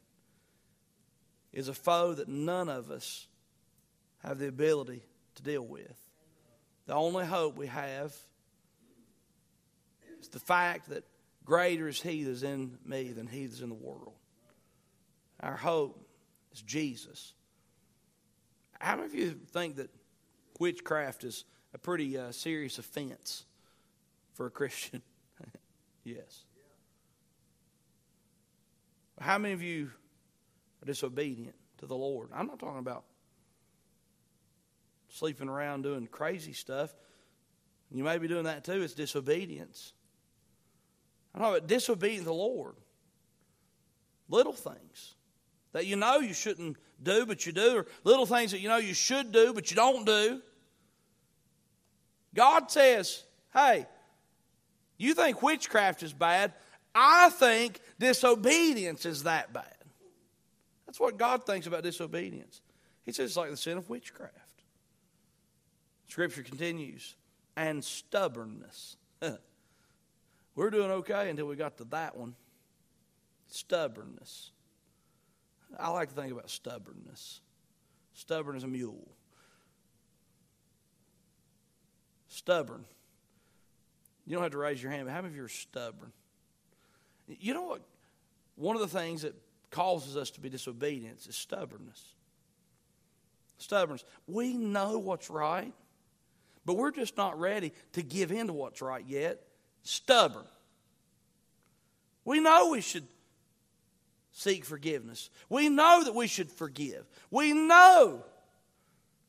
is 1.52 1.68
a 1.68 1.74
foe 1.74 2.14
that 2.14 2.28
none 2.28 2.68
of 2.68 2.90
us 2.90 3.26
have 4.22 4.38
the 4.38 4.48
ability 4.48 5.02
to 5.36 5.42
deal 5.42 5.66
with. 5.66 5.96
The 6.86 6.94
only 6.94 7.24
hope 7.24 7.56
we 7.56 7.66
have 7.68 8.14
is 10.20 10.28
the 10.28 10.40
fact 10.40 10.90
that 10.90 11.04
greater 11.44 11.88
is 11.88 12.00
he 12.00 12.24
that 12.24 12.30
is 12.30 12.42
in 12.42 12.78
me 12.84 13.12
than 13.12 13.26
he 13.26 13.46
that 13.46 13.54
is 13.54 13.62
in 13.62 13.68
the 13.68 13.74
world. 13.74 14.14
Our 15.40 15.56
hope 15.56 16.06
is 16.52 16.62
Jesus. 16.62 17.32
How 18.81 18.97
many 18.97 19.07
of 19.07 19.14
you 19.14 19.38
think 19.53 19.77
that 19.77 19.90
witchcraft 20.59 21.25
is 21.25 21.45
a 21.75 21.79
pretty 21.79 22.16
uh, 22.16 22.33
serious 22.33 22.79
offense 22.79 23.45
for 24.35 24.47
a 24.47 24.51
Christian? 24.51 25.03
yes. 26.05 26.45
How 29.21 29.37
many 29.37 29.53
of 29.53 29.62
you 29.62 29.90
are 30.83 30.87
disobedient 30.87 31.55
to 31.79 31.87
the 31.87 31.97
Lord? 31.97 32.31
I'm 32.35 32.47
not 32.47 32.59
talking 32.59 32.79
about 32.79 33.05
sleeping 35.11 35.49
around 35.49 35.83
doing 35.83 36.07
crazy 36.07 36.55
stuff. 36.55 36.95
You 37.90 38.03
may 38.03 38.16
be 38.16 38.29
doing 38.29 38.45
that 38.45 38.64
too. 38.64 38.81
It's 38.81 38.95
disobedience. 38.95 39.93
I'm 41.35 41.43
talking 41.43 41.57
about 41.57 41.69
disobedience 41.69 42.23
to 42.23 42.31
the 42.31 42.33
Lord. 42.33 42.77
Little 44.29 44.55
things 44.55 45.14
that 45.73 45.87
you 45.87 45.97
know 45.97 46.19
you 46.19 46.33
shouldn't 46.33 46.77
do, 47.02 47.26
but 47.26 47.46
you 47.46 47.52
do, 47.52 47.78
or 47.78 47.86
little 48.04 48.26
things 48.26 48.50
that 48.52 48.60
you 48.60 48.68
know 48.68 48.76
you 48.76 48.94
should 48.94 49.32
do, 49.32 49.52
but 49.52 49.70
you 49.70 49.76
don't 49.76 50.04
do. 50.04 50.40
God 52.34 52.70
says, 52.70 53.24
hey, 53.52 53.86
you 54.96 55.14
think 55.14 55.42
witchcraft 55.42 56.02
is 56.02 56.12
bad. 56.12 56.52
I 56.94 57.30
think 57.30 57.80
disobedience 57.98 59.06
is 59.06 59.24
that 59.24 59.52
bad. 59.52 59.74
That's 60.86 61.00
what 61.00 61.16
God 61.16 61.46
thinks 61.46 61.66
about 61.66 61.82
disobedience. 61.82 62.60
He 63.04 63.12
says 63.12 63.30
it's 63.30 63.36
like 63.36 63.50
the 63.50 63.56
sin 63.56 63.78
of 63.78 63.88
witchcraft. 63.88 64.34
Scripture 66.08 66.42
continues, 66.42 67.14
and 67.56 67.84
stubbornness. 67.84 68.96
We're 70.56 70.70
doing 70.70 70.90
okay 70.90 71.30
until 71.30 71.46
we 71.46 71.56
got 71.56 71.78
to 71.78 71.84
that 71.84 72.16
one. 72.16 72.34
Stubbornness. 73.46 74.50
I 75.78 75.90
like 75.90 76.09
to 76.09 76.14
think 76.14 76.33
about 76.33 76.50
stubbornness. 76.50 77.40
Stubborn 78.14 78.56
as 78.56 78.64
a 78.64 78.68
mule. 78.68 79.09
Stubborn. 82.28 82.85
You 84.26 84.35
don't 84.35 84.42
have 84.42 84.52
to 84.52 84.59
raise 84.59 84.83
your 84.83 84.92
hand, 84.92 85.06
but 85.06 85.12
how 85.12 85.22
many 85.22 85.28
of 85.28 85.37
you 85.37 85.44
are 85.44 85.48
stubborn? 85.48 86.12
You 87.26 87.54
know 87.54 87.64
what? 87.64 87.83
One 88.56 88.76
of 88.76 88.83
the 88.83 88.88
things 88.88 89.22
that 89.22 89.35
causes 89.70 90.16
us 90.16 90.30
to 90.33 90.40
be 90.40 90.48
disobedient 90.48 91.26
is 91.26 91.35
stubbornness. 91.37 92.14
Stubbornness. 93.59 94.04
We 94.26 94.54
know 94.54 94.98
what's 94.98 95.30
right, 95.30 95.72
but 96.64 96.74
we're 96.74 96.90
just 96.90 97.16
not 97.16 97.38
ready 97.38 97.72
to 97.92 98.02
give 98.02 98.33
in 98.33 98.46
to 98.48 98.52
what's 98.52 98.83
right 98.83 99.04
yet. 99.06 99.42
Stubborn. 99.83 100.44
We 102.24 102.40
know 102.40 102.70
we 102.70 102.80
should 102.80 103.06
seek 104.33 104.64
forgiveness. 104.64 105.31
We 105.49 105.69
know 105.69 106.03
that 106.05 106.14
we 106.14 106.27
should 106.27 106.51
forgive. 106.51 107.07
We 107.31 107.53
know 107.53 108.25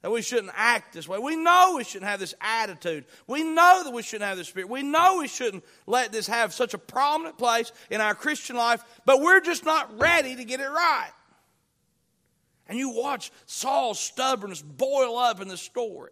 that 0.01 0.11
we 0.11 0.21
shouldn't 0.21 0.53
act 0.55 0.93
this 0.93 1.07
way. 1.07 1.19
We 1.19 1.35
know 1.35 1.75
we 1.77 1.83
shouldn't 1.83 2.09
have 2.09 2.19
this 2.19 2.33
attitude. 2.41 3.05
We 3.27 3.43
know 3.43 3.83
that 3.83 3.93
we 3.93 4.01
shouldn't 4.01 4.27
have 4.27 4.37
this 4.37 4.47
spirit. 4.47 4.69
We 4.69 4.83
know 4.83 5.17
we 5.19 5.27
shouldn't 5.27 5.63
let 5.85 6.11
this 6.11 6.27
have 6.27 6.53
such 6.53 6.73
a 6.73 6.79
prominent 6.79 7.37
place 7.37 7.71
in 7.89 8.01
our 8.01 8.15
Christian 8.15 8.55
life, 8.55 8.83
but 9.05 9.21
we're 9.21 9.41
just 9.41 9.63
not 9.63 9.99
ready 9.99 10.35
to 10.35 10.43
get 10.43 10.59
it 10.59 10.69
right. 10.69 11.11
And 12.67 12.79
you 12.79 12.89
watch 12.89 13.31
Saul's 13.45 13.99
stubbornness 13.99 14.61
boil 14.61 15.17
up 15.17 15.41
in 15.41 15.47
the 15.47 15.57
story. 15.57 16.11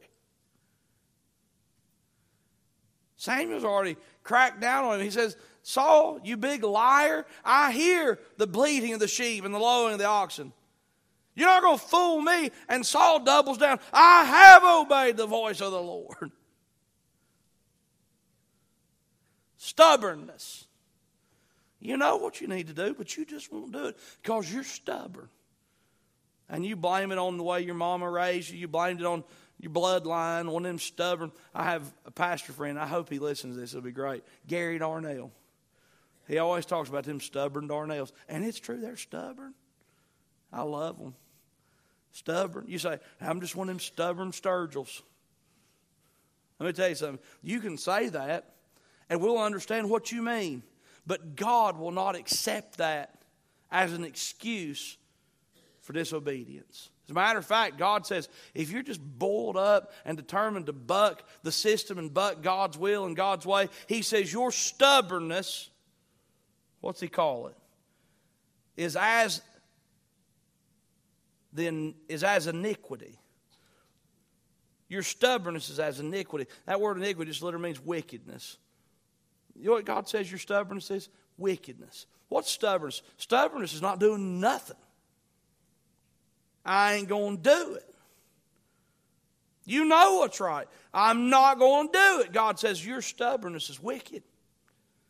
Samuel's 3.15 3.65
already 3.65 3.97
cracked 4.23 4.61
down 4.61 4.85
on 4.85 4.95
him. 4.95 5.01
He 5.01 5.11
says, 5.11 5.35
Saul, 5.69 6.19
you 6.23 6.35
big 6.35 6.63
liar, 6.63 7.27
I 7.45 7.71
hear 7.71 8.17
the 8.37 8.47
bleating 8.47 8.95
of 8.95 8.99
the 8.99 9.07
sheep 9.07 9.45
and 9.45 9.53
the 9.53 9.59
lowing 9.59 9.93
of 9.93 9.99
the 9.99 10.05
oxen. 10.05 10.51
You're 11.35 11.47
not 11.47 11.61
going 11.61 11.77
to 11.77 11.85
fool 11.85 12.21
me. 12.21 12.49
And 12.67 12.83
Saul 12.83 13.19
doubles 13.19 13.59
down. 13.59 13.79
I 13.93 14.23
have 14.23 14.63
obeyed 14.63 15.15
the 15.15 15.27
voice 15.27 15.61
of 15.61 15.71
the 15.71 15.79
Lord. 15.79 16.31
Stubbornness. 19.57 20.65
You 21.79 21.97
know 21.97 22.17
what 22.17 22.41
you 22.41 22.47
need 22.47 22.65
to 22.69 22.73
do, 22.73 22.95
but 22.95 23.15
you 23.15 23.23
just 23.23 23.53
won't 23.53 23.71
do 23.71 23.85
it 23.85 23.97
because 24.23 24.51
you're 24.51 24.63
stubborn. 24.63 25.29
And 26.49 26.65
you 26.65 26.77
blame 26.77 27.11
it 27.11 27.19
on 27.19 27.37
the 27.37 27.43
way 27.43 27.61
your 27.61 27.75
mama 27.75 28.09
raised 28.09 28.49
you. 28.49 28.57
You 28.57 28.67
blamed 28.67 29.01
it 29.01 29.05
on 29.05 29.23
your 29.59 29.71
bloodline, 29.71 30.49
one 30.49 30.65
of 30.65 30.69
them 30.69 30.79
stubborn. 30.79 31.31
I 31.53 31.65
have 31.65 31.93
a 32.07 32.11
pastor 32.11 32.53
friend. 32.53 32.79
I 32.79 32.87
hope 32.87 33.07
he 33.07 33.19
listens 33.19 33.53
to 33.53 33.61
this. 33.61 33.73
It'll 33.73 33.83
be 33.83 33.91
great. 33.91 34.23
Gary 34.47 34.79
Darnell. 34.79 35.31
He 36.29 36.37
always 36.37 36.67
talks 36.67 36.89
about 36.89 37.05
them 37.05 37.19
stubborn 37.19 37.67
Darnells. 37.67 38.11
And 38.29 38.45
it's 38.45 38.59
true, 38.59 38.79
they're 38.79 38.95
stubborn. 38.95 39.55
I 40.53 40.61
love 40.61 40.99
them. 40.99 41.15
Stubborn. 42.11 42.65
You 42.67 42.77
say, 42.77 42.99
I'm 43.19 43.41
just 43.41 43.55
one 43.55 43.67
of 43.67 43.75
them 43.75 43.79
stubborn 43.79 44.31
Sturgills. 44.31 45.01
Let 46.59 46.67
me 46.67 46.73
tell 46.73 46.89
you 46.89 46.95
something. 46.95 47.19
You 47.41 47.59
can 47.59 47.77
say 47.77 48.09
that, 48.09 48.53
and 49.09 49.21
we'll 49.21 49.39
understand 49.39 49.89
what 49.89 50.11
you 50.11 50.21
mean. 50.21 50.61
But 51.07 51.35
God 51.35 51.79
will 51.79 51.91
not 51.91 52.15
accept 52.15 52.77
that 52.77 53.23
as 53.71 53.93
an 53.93 54.03
excuse 54.03 54.97
for 55.81 55.93
disobedience. 55.93 56.91
As 57.07 57.11
a 57.11 57.15
matter 57.15 57.39
of 57.39 57.45
fact, 57.45 57.79
God 57.79 58.05
says 58.05 58.29
if 58.53 58.69
you're 58.69 58.83
just 58.83 59.01
boiled 59.01 59.57
up 59.57 59.91
and 60.05 60.15
determined 60.15 60.67
to 60.67 60.73
buck 60.73 61.23
the 61.41 61.51
system 61.51 61.97
and 61.97 62.13
buck 62.13 62.43
God's 62.43 62.77
will 62.77 63.05
and 63.05 63.15
God's 63.15 63.47
way, 63.47 63.69
He 63.87 64.03
says 64.03 64.31
your 64.31 64.51
stubbornness 64.51 65.68
what's 66.81 66.99
he 66.99 67.07
call 67.07 67.47
it? 67.47 67.55
Is 68.77 68.95
as 68.95 69.41
then 71.51 71.95
is 72.07 72.23
as 72.23 72.47
iniquity. 72.47 73.19
Your 74.87 75.03
stubbornness 75.03 75.69
is 75.69 75.79
as 75.79 75.99
iniquity. 75.99 76.49
That 76.65 76.81
word 76.81 76.97
iniquity 76.97 77.31
just 77.31 77.43
literally 77.43 77.65
means 77.65 77.83
wickedness. 77.83 78.57
You 79.55 79.67
know 79.67 79.71
what 79.73 79.85
God 79.85 80.07
says 80.07 80.31
your 80.31 80.39
stubbornness 80.39 80.89
is? 80.89 81.09
Wickedness. 81.37 82.07
What's 82.27 82.49
stubbornness? 82.49 83.01
Stubbornness 83.17 83.73
is 83.73 83.81
not 83.81 83.99
doing 83.99 84.39
nothing. 84.39 84.77
I 86.65 86.95
ain't 86.95 87.09
going 87.09 87.37
to 87.37 87.43
do 87.43 87.73
it. 87.75 87.95
You 89.65 89.85
know 89.85 90.15
what's 90.17 90.39
right. 90.39 90.67
I'm 90.93 91.29
not 91.29 91.59
going 91.59 91.87
to 91.87 91.93
do 91.93 92.21
it. 92.21 92.33
God 92.33 92.59
says, 92.59 92.85
Your 92.85 93.01
stubbornness 93.01 93.69
is 93.69 93.81
wicked. 93.81 94.23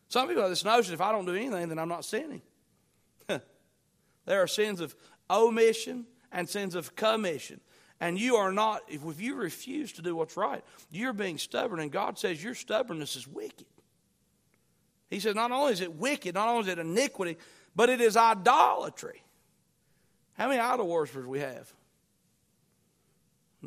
Some 0.10 0.28
people 0.28 0.42
have 0.42 0.52
this 0.52 0.66
notion 0.66 0.94
if 0.94 1.02
I 1.02 1.12
don't 1.12 1.26
do 1.26 1.36
anything, 1.36 1.70
then 1.70 1.80
I'm 1.80 1.88
not 1.88 2.04
sinning. 2.04 2.42
there 3.28 3.42
are 4.42 4.48
sins 4.48 4.82
of 4.82 4.96
omission 5.30 6.06
and 6.32 6.50
sins 6.50 6.76
of 6.76 6.96
commission. 6.96 7.62
And 8.02 8.20
you 8.20 8.36
are 8.38 8.52
not, 8.52 8.82
if 8.88 9.02
you 9.20 9.36
refuse 9.36 9.92
to 9.94 10.02
do 10.02 10.16
what's 10.16 10.36
right, 10.36 10.64
you're 10.90 11.14
being 11.14 11.38
stubborn. 11.38 11.80
And 11.80 11.92
God 11.92 12.18
says 12.18 12.44
your 12.44 12.56
stubbornness 12.56 13.16
is 13.16 13.28
wicked. 13.28 13.68
He 15.10 15.20
says 15.20 15.36
not 15.36 15.52
only 15.52 15.74
is 15.74 15.82
it 15.82 15.94
wicked, 15.94 16.36
not 16.36 16.48
only 16.48 16.62
is 16.62 16.68
it 16.68 16.80
iniquity, 16.80 17.38
but 17.76 17.90
it 17.90 18.02
is 18.02 18.18
idolatry. 18.18 19.24
How 20.34 20.48
many 20.48 20.60
idol 20.60 20.88
worshippers 20.88 21.26
we 21.26 21.40
have? 21.40 21.72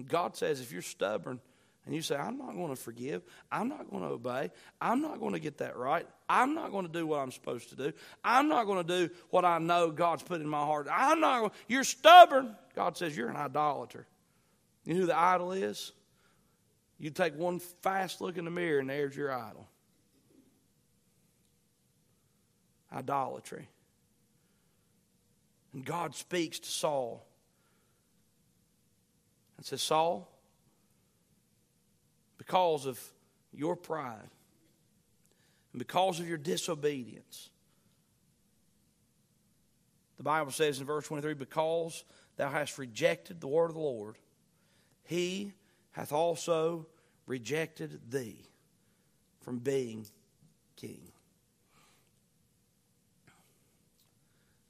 God 0.09 0.37
says 0.37 0.61
if 0.61 0.73
you're 0.73 0.83
stubborn 0.83 1.41
and 1.85 1.95
you 1.95 2.03
say, 2.03 2.15
I'm 2.17 2.39
not 2.39 2.55
going 2.55 2.69
to 2.69 2.77
forgive, 2.77 3.23
I'm 3.51 3.69
not 3.69 3.91
going 3.91 4.03
to 4.03 4.11
obey, 4.11 4.51
I'm 4.81 5.03
not 5.03 5.19
going 5.19 5.33
to 5.33 5.41
get 5.41 5.59
that 5.59 5.77
right, 5.77 6.07
I'm 6.29 6.55
not 6.55 6.71
going 6.71 6.87
to 6.87 6.93
do 6.93 7.07
what 7.07 7.19
I'm 7.19 7.33
supposed 7.33 7.71
to 7.71 7.77
do, 7.77 7.93
I'm 8.25 8.49
not 8.49 8.67
going 8.67 8.85
to 8.87 9.07
do 9.07 9.15
what 9.31 9.45
I 9.45 9.59
know 9.59 9.91
God's 9.91 10.23
put 10.23 10.41
in 10.41 10.49
my 10.49 10.65
heart, 10.65 10.87
I'm 10.91 11.21
not 11.21 11.41
going, 11.41 11.53
you're 11.69 11.85
stubborn. 11.85 12.57
God 12.75 12.97
says 12.97 13.17
you're 13.17 13.29
an 13.29 13.37
idolater. 13.37 14.07
You 14.85 14.95
know 14.95 15.01
who 15.01 15.07
the 15.07 15.19
idol 15.19 15.53
is? 15.53 15.93
You 16.99 17.11
take 17.11 17.37
one 17.37 17.59
fast 17.59 18.21
look 18.21 18.39
in 18.39 18.45
the 18.45 18.51
mirror 18.51 18.79
and 18.79 18.89
there's 18.89 19.17
your 19.17 19.33
idol. 19.33 19.69
Idolatry. 22.93 23.69
And 25.73 25.85
God 25.85 26.15
speaks 26.15 26.61
to 26.61 26.69
Saul 26.69 27.27
and 29.57 29.67
says, 29.67 29.83
Saul, 29.83 30.32
because 32.53 32.85
of 32.85 33.01
your 33.55 33.75
pride 33.75 34.29
and 35.73 35.79
because 35.79 36.21
of 36.21 36.29
your 36.29 36.37
disobedience, 36.37 37.49
the 40.19 40.23
Bible 40.23 40.53
says 40.53 40.79
in 40.79 40.85
verse 40.85 41.07
23 41.07 41.33
because 41.33 42.05
thou 42.37 42.51
hast 42.51 42.77
rejected 42.77 43.41
the 43.41 43.47
word 43.47 43.71
of 43.71 43.75
the 43.75 43.81
Lord, 43.81 44.17
he 45.03 45.55
hath 45.93 46.13
also 46.13 46.87
rejected 47.27 47.99
thee 48.11 48.45
from 49.41 49.59
being 49.59 50.05
king. 50.77 51.11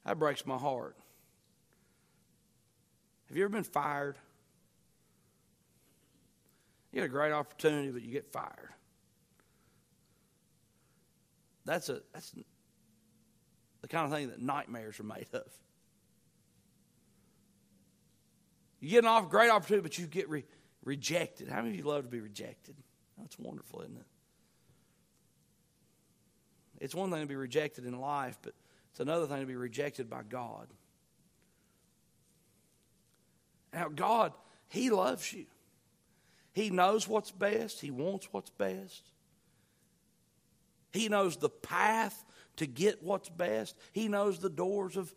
That 0.06 0.20
breaks 0.20 0.46
my 0.46 0.56
heart. 0.56 0.96
Have 3.26 3.36
you 3.36 3.42
ever 3.42 3.52
been 3.52 3.64
fired? 3.64 4.18
You 6.92 7.00
get 7.00 7.04
a 7.06 7.08
great 7.08 7.32
opportunity, 7.32 7.90
but 7.90 8.02
you 8.02 8.12
get 8.12 8.30
fired. 8.30 8.68
That's 11.64 11.88
a 11.88 12.02
that's 12.12 12.34
the 13.80 13.88
kind 13.88 14.04
of 14.04 14.12
thing 14.12 14.28
that 14.28 14.40
nightmares 14.40 15.00
are 15.00 15.04
made 15.04 15.26
of. 15.32 15.46
You 18.80 18.90
get 18.90 19.04
an 19.04 19.06
off 19.06 19.30
great 19.30 19.50
opportunity, 19.50 19.82
but 19.82 19.96
you 19.96 20.06
get 20.06 20.28
re- 20.28 20.44
rejected. 20.84 21.48
How 21.48 21.58
many 21.58 21.70
of 21.70 21.76
you 21.76 21.84
love 21.84 22.02
to 22.02 22.10
be 22.10 22.20
rejected? 22.20 22.74
That's 23.16 23.38
wonderful, 23.38 23.82
isn't 23.82 23.96
it? 23.96 24.06
It's 26.80 26.94
one 26.94 27.10
thing 27.12 27.20
to 27.20 27.26
be 27.26 27.36
rejected 27.36 27.86
in 27.86 28.00
life, 28.00 28.36
but 28.42 28.54
it's 28.90 28.98
another 28.98 29.26
thing 29.26 29.38
to 29.38 29.46
be 29.46 29.54
rejected 29.54 30.10
by 30.10 30.22
God. 30.28 30.66
Now, 33.72 33.88
God, 33.88 34.32
He 34.68 34.90
loves 34.90 35.32
you. 35.32 35.46
He 36.52 36.70
knows 36.70 37.08
what's 37.08 37.30
best, 37.30 37.80
He 37.80 37.90
wants 37.90 38.28
what's 38.30 38.50
best. 38.50 39.10
He 40.92 41.08
knows 41.08 41.36
the 41.36 41.48
path 41.48 42.24
to 42.56 42.66
get 42.66 43.02
what's 43.02 43.28
best, 43.28 43.76
He 43.92 44.08
knows 44.08 44.38
the 44.38 44.50
doors 44.50 44.96
of 44.96 45.14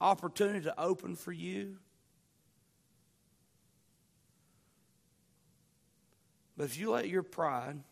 opportunity 0.00 0.64
to 0.64 0.80
open 0.80 1.16
for 1.16 1.32
you. 1.32 1.78
But 6.56 6.64
if 6.64 6.78
you 6.78 6.90
let 6.90 7.08
your 7.08 7.22
pride 7.22 7.82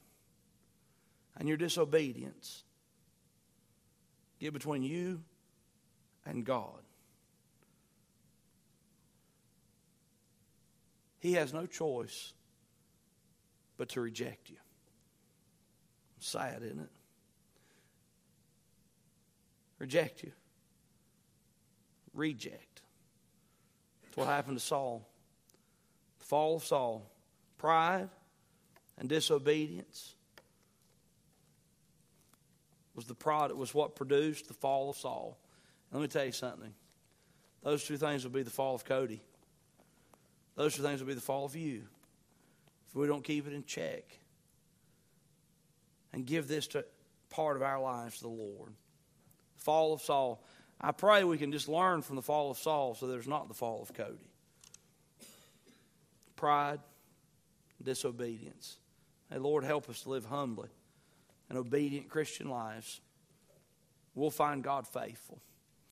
and 1.37 1.49
your 1.49 1.59
disobedience 1.59 2.64
get 4.41 4.53
between 4.53 4.83
you 4.83 5.22
and 6.25 6.45
God. 6.45 6.84
He 11.25 11.33
has 11.33 11.55
no 11.55 11.64
choice 11.64 12.35
but 13.79 13.89
to 13.89 14.03
reject 14.03 14.51
you. 14.51 14.59
Sad, 16.18 16.62
isn't 16.62 16.81
it? 16.81 16.91
Reject 19.79 20.22
you. 20.22 20.33
Reject. 22.12 22.83
That's 24.03 24.18
what 24.18 24.27
happened 24.27 24.59
to 24.59 24.62
Saul. 24.62 25.09
The 26.18 26.27
fall 26.27 26.57
of 26.57 26.64
Saul. 26.64 27.11
Pride 27.57 28.11
and 28.99 29.09
disobedience 29.09 30.16
was 32.95 33.07
the 33.07 33.14
product 33.14 33.57
was 33.57 33.72
what 33.72 33.97
produced 33.97 34.49
the 34.49 34.55
fall 34.55 34.91
of 34.91 34.99
Saul. 34.99 35.39
let 35.91 36.03
me 36.03 36.07
tell 36.07 36.27
you 36.27 36.33
something. 36.33 36.75
Those 37.62 37.83
two 37.83 37.97
things 37.97 38.25
will 38.25 38.31
be 38.31 38.43
the 38.43 38.51
fall 38.51 38.75
of 38.75 38.85
Cody. 38.85 39.22
Those 40.57 40.77
things 40.77 41.01
will 41.01 41.09
be 41.09 41.15
the 41.15 41.21
fall 41.21 41.45
of 41.45 41.57
you 41.57 41.83
if 42.89 42.95
we 42.95 43.07
don't 43.07 43.25
keep 43.25 43.47
it 43.47 43.53
in 43.53 43.65
check 43.65 44.19
and 46.13 46.25
give 46.25 46.47
this 46.47 46.67
to 46.69 46.85
part 47.31 47.57
of 47.57 47.63
our 47.63 47.81
lives 47.81 48.19
to 48.19 48.23
the 48.23 48.29
Lord. 48.29 48.73
The 49.57 49.63
Fall 49.63 49.93
of 49.93 50.01
Saul. 50.01 50.45
I 50.81 50.93
pray 50.93 51.25
we 51.25 51.39
can 51.39 51.51
just 51.51 51.69
learn 51.69 52.03
from 52.03 52.17
the 52.17 52.23
fall 52.23 52.51
of 52.51 52.59
Saul 52.59 52.95
so 52.95 53.07
there's 53.07 53.27
not 53.27 53.49
the 53.49 53.55
fall 53.55 53.83
of 53.83 53.93
Cody. 53.95 54.31
Pride, 56.37 56.81
disobedience. 57.83 58.77
Hey, 59.31 59.39
Lord, 59.39 59.65
help 59.65 59.89
us 59.89 60.03
to 60.03 60.11
live 60.11 60.27
humbly 60.27 60.69
and 61.49 61.59
obedient 61.59 62.09
Christian 62.09 62.49
lives, 62.49 63.01
we'll 64.15 64.31
find 64.31 64.63
God 64.63 64.87
faithful. 64.87 65.41